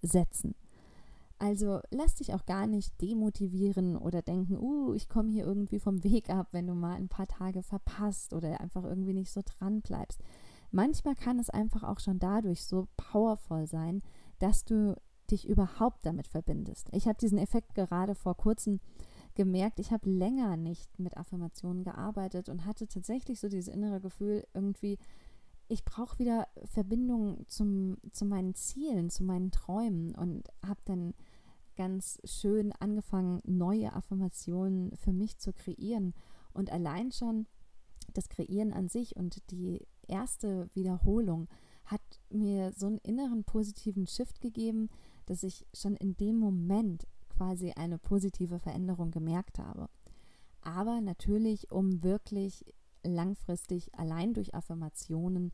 setzen. 0.00 0.54
Also 1.42 1.80
lass 1.90 2.14
dich 2.14 2.34
auch 2.34 2.46
gar 2.46 2.68
nicht 2.68 3.02
demotivieren 3.02 3.96
oder 3.96 4.22
denken, 4.22 4.56
uh, 4.58 4.94
ich 4.94 5.08
komme 5.08 5.32
hier 5.32 5.44
irgendwie 5.44 5.80
vom 5.80 6.04
Weg 6.04 6.30
ab, 6.30 6.46
wenn 6.52 6.68
du 6.68 6.74
mal 6.74 6.94
ein 6.94 7.08
paar 7.08 7.26
Tage 7.26 7.64
verpasst 7.64 8.32
oder 8.32 8.60
einfach 8.60 8.84
irgendwie 8.84 9.12
nicht 9.12 9.32
so 9.32 9.40
dran 9.44 9.80
bleibst. 9.80 10.20
Manchmal 10.70 11.16
kann 11.16 11.40
es 11.40 11.50
einfach 11.50 11.82
auch 11.82 11.98
schon 11.98 12.20
dadurch 12.20 12.64
so 12.64 12.86
powerful 12.96 13.66
sein, 13.66 14.02
dass 14.38 14.64
du 14.64 14.94
dich 15.32 15.48
überhaupt 15.48 16.06
damit 16.06 16.28
verbindest. 16.28 16.88
Ich 16.92 17.08
habe 17.08 17.18
diesen 17.18 17.38
Effekt 17.38 17.74
gerade 17.74 18.14
vor 18.14 18.36
kurzem 18.36 18.78
gemerkt, 19.34 19.80
ich 19.80 19.90
habe 19.90 20.08
länger 20.08 20.56
nicht 20.56 20.96
mit 21.00 21.16
Affirmationen 21.16 21.82
gearbeitet 21.82 22.50
und 22.50 22.66
hatte 22.66 22.86
tatsächlich 22.86 23.40
so 23.40 23.48
dieses 23.48 23.74
innere 23.74 24.00
Gefühl, 24.00 24.46
irgendwie, 24.54 24.96
ich 25.66 25.84
brauche 25.84 26.20
wieder 26.20 26.46
Verbindung 26.66 27.44
zum, 27.48 27.96
zu 28.12 28.26
meinen 28.26 28.54
Zielen, 28.54 29.10
zu 29.10 29.24
meinen 29.24 29.50
Träumen 29.50 30.14
und 30.14 30.48
habe 30.64 30.80
dann 30.84 31.14
ganz 31.76 32.18
schön 32.24 32.72
angefangen, 32.78 33.40
neue 33.44 33.92
Affirmationen 33.92 34.96
für 34.96 35.12
mich 35.12 35.38
zu 35.38 35.52
kreieren. 35.52 36.14
Und 36.52 36.70
allein 36.70 37.12
schon 37.12 37.46
das 38.12 38.28
Kreieren 38.28 38.72
an 38.72 38.88
sich 38.88 39.16
und 39.16 39.50
die 39.50 39.86
erste 40.06 40.68
Wiederholung 40.74 41.48
hat 41.84 42.02
mir 42.30 42.72
so 42.72 42.86
einen 42.86 42.98
inneren 42.98 43.44
positiven 43.44 44.06
Shift 44.06 44.40
gegeben, 44.40 44.88
dass 45.26 45.42
ich 45.42 45.66
schon 45.74 45.96
in 45.96 46.16
dem 46.16 46.36
Moment 46.36 47.06
quasi 47.28 47.72
eine 47.72 47.98
positive 47.98 48.58
Veränderung 48.58 49.10
gemerkt 49.10 49.58
habe. 49.58 49.88
Aber 50.60 51.00
natürlich, 51.00 51.70
um 51.70 52.02
wirklich 52.02 52.64
langfristig 53.04 53.94
allein 53.98 54.32
durch 54.32 54.54
Affirmationen 54.54 55.52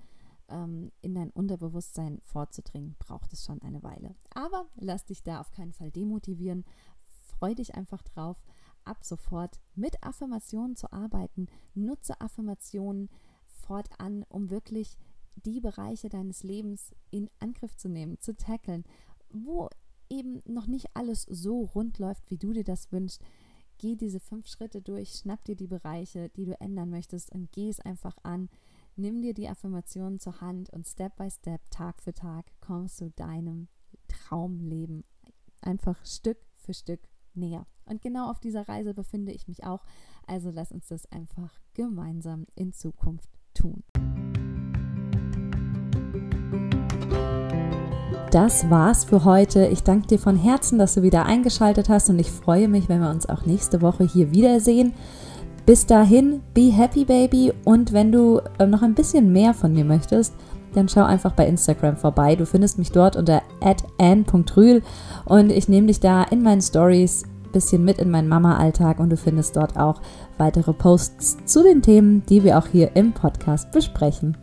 ähm, 0.49 0.93
in 1.01 1.15
dein 1.15 1.31
Unterbewusstsein 1.31 2.21
vorzudringen, 2.25 2.97
braucht 2.99 3.33
es 3.33 3.45
schon 3.45 3.61
eine 3.63 3.83
Weile. 3.83 4.15
Aber 4.35 4.67
lass 4.77 5.05
dich 5.05 5.23
da 5.23 5.41
auf 5.41 5.51
keinen 5.51 5.73
Fall 5.73 5.91
demotivieren. 5.91 6.65
Freu 7.07 7.55
dich 7.55 7.75
einfach 7.75 8.03
drauf, 8.03 8.43
ab 8.85 9.05
sofort 9.05 9.61
mit 9.75 10.03
Affirmationen 10.03 10.77
zu 10.77 10.93
arbeiten. 10.93 11.47
Nutze 11.75 12.21
Affirmationen 12.21 13.09
fortan, 13.47 14.25
um 14.29 14.51
wirklich 14.51 14.97
die 15.37 15.61
Bereiche 15.61 16.09
deines 16.09 16.43
Lebens 16.43 16.95
in 17.11 17.31
Angriff 17.39 17.77
zu 17.77 17.89
nehmen, 17.89 18.19
zu 18.19 18.35
tackeln, 18.37 18.85
wo 19.31 19.69
eben 20.11 20.43
noch 20.47 20.67
nicht 20.67 20.87
alles 20.95 21.23
so 21.23 21.65
rund 21.65 21.99
läuft, 21.99 22.31
wie 22.31 22.39
du 22.39 22.53
dir 22.53 22.65
das 22.65 22.91
wünschst. 22.93 23.23
Geh 23.77 23.95
diese 23.95 24.19
fünf 24.19 24.49
Schritte 24.49 24.83
durch, 24.83 25.11
schnapp 25.11 25.45
dir 25.45 25.55
die 25.55 25.69
Bereiche, 25.69 26.31
die 26.31 26.47
du 26.47 26.61
ändern 26.61 26.91
möchtest 26.91 27.31
und 27.31 27.53
geh 27.53 27.69
es 27.69 27.79
einfach 27.79 28.17
an. 28.25 28.49
Nimm 29.01 29.23
dir 29.23 29.33
die 29.33 29.49
Affirmationen 29.49 30.19
zur 30.19 30.41
Hand 30.41 30.71
und 30.71 30.85
Step 30.89 31.15
by 31.15 31.31
Step, 31.31 31.61
Tag 31.71 32.03
für 32.03 32.13
Tag, 32.13 32.47
kommst 32.61 33.01
du 33.01 33.11
deinem 33.11 33.69
Traumleben 34.09 35.05
einfach 35.63 36.05
Stück 36.05 36.39
für 36.57 36.75
Stück 36.75 36.99
näher. 37.33 37.65
Und 37.85 38.03
genau 38.03 38.29
auf 38.29 38.41
dieser 38.41 38.69
Reise 38.69 38.95
befinde 38.95 39.31
ich 39.31 39.47
mich 39.47 39.63
auch. 39.63 39.85
Also 40.27 40.51
lass 40.51 40.73
uns 40.73 40.89
das 40.89 41.07
einfach 41.13 41.61
gemeinsam 41.75 42.47
in 42.57 42.73
Zukunft 42.73 43.31
tun. 43.55 43.85
Das 48.33 48.69
war's 48.69 49.05
für 49.05 49.25
heute. 49.25 49.69
Ich 49.69 49.85
danke 49.85 50.09
dir 50.09 50.19
von 50.19 50.35
Herzen, 50.35 50.77
dass 50.77 50.95
du 50.95 51.03
wieder 51.03 51.25
eingeschaltet 51.25 51.89
hast 51.89 52.11
und 52.11 52.19
ich 52.19 52.33
freue 52.33 52.67
mich, 52.67 52.89
wenn 52.89 53.01
wir 53.01 53.11
uns 53.11 53.29
auch 53.29 53.47
nächste 53.47 53.81
Woche 53.81 54.03
hier 54.03 54.33
wiedersehen. 54.33 54.93
Bis 55.69 55.85
dahin, 55.85 56.41
be 56.55 56.73
happy, 56.73 57.05
baby. 57.05 57.53
Und 57.67 57.93
wenn 57.93 58.11
du 58.11 58.41
äh, 58.59 58.67
noch 58.67 58.81
ein 58.81 58.95
bisschen 58.95 59.35
mehr 59.35 59.53
von 59.53 59.75
mir 59.75 59.85
möchtest, 59.85 60.33
dann 60.73 60.89
schau 60.89 61.03
einfach 61.03 61.33
bei 61.33 61.47
Instagram 61.47 61.99
vorbei. 61.99 62.37
Du 62.37 62.47
findest 62.47 62.79
mich 62.79 62.91
dort 62.91 63.17
unter 63.17 63.43
ann.rühl 63.99 64.83
und 65.27 65.53
ich 65.53 65.69
nehme 65.69 65.89
dich 65.89 66.01
da 66.01 66.23
in 66.23 66.43
meinen 66.43 66.63
Stories 66.63 67.25
ein 67.45 67.53
bisschen 67.53 67.85
mit 67.85 67.99
in 67.99 68.11
meinen 68.11 68.29
Mama-Alltag 68.29 68.99
und 68.99 69.11
du 69.11 69.19
findest 69.19 69.57
dort 69.57 69.77
auch 69.77 70.01
weitere 70.39 70.73
Posts 70.73 71.45
zu 71.45 71.63
den 71.63 71.83
Themen, 71.83 72.25
die 72.31 72.45
wir 72.45 72.57
auch 72.57 72.67
hier 72.69 72.97
im 72.97 73.13
Podcast 73.13 73.71
besprechen. 73.71 74.39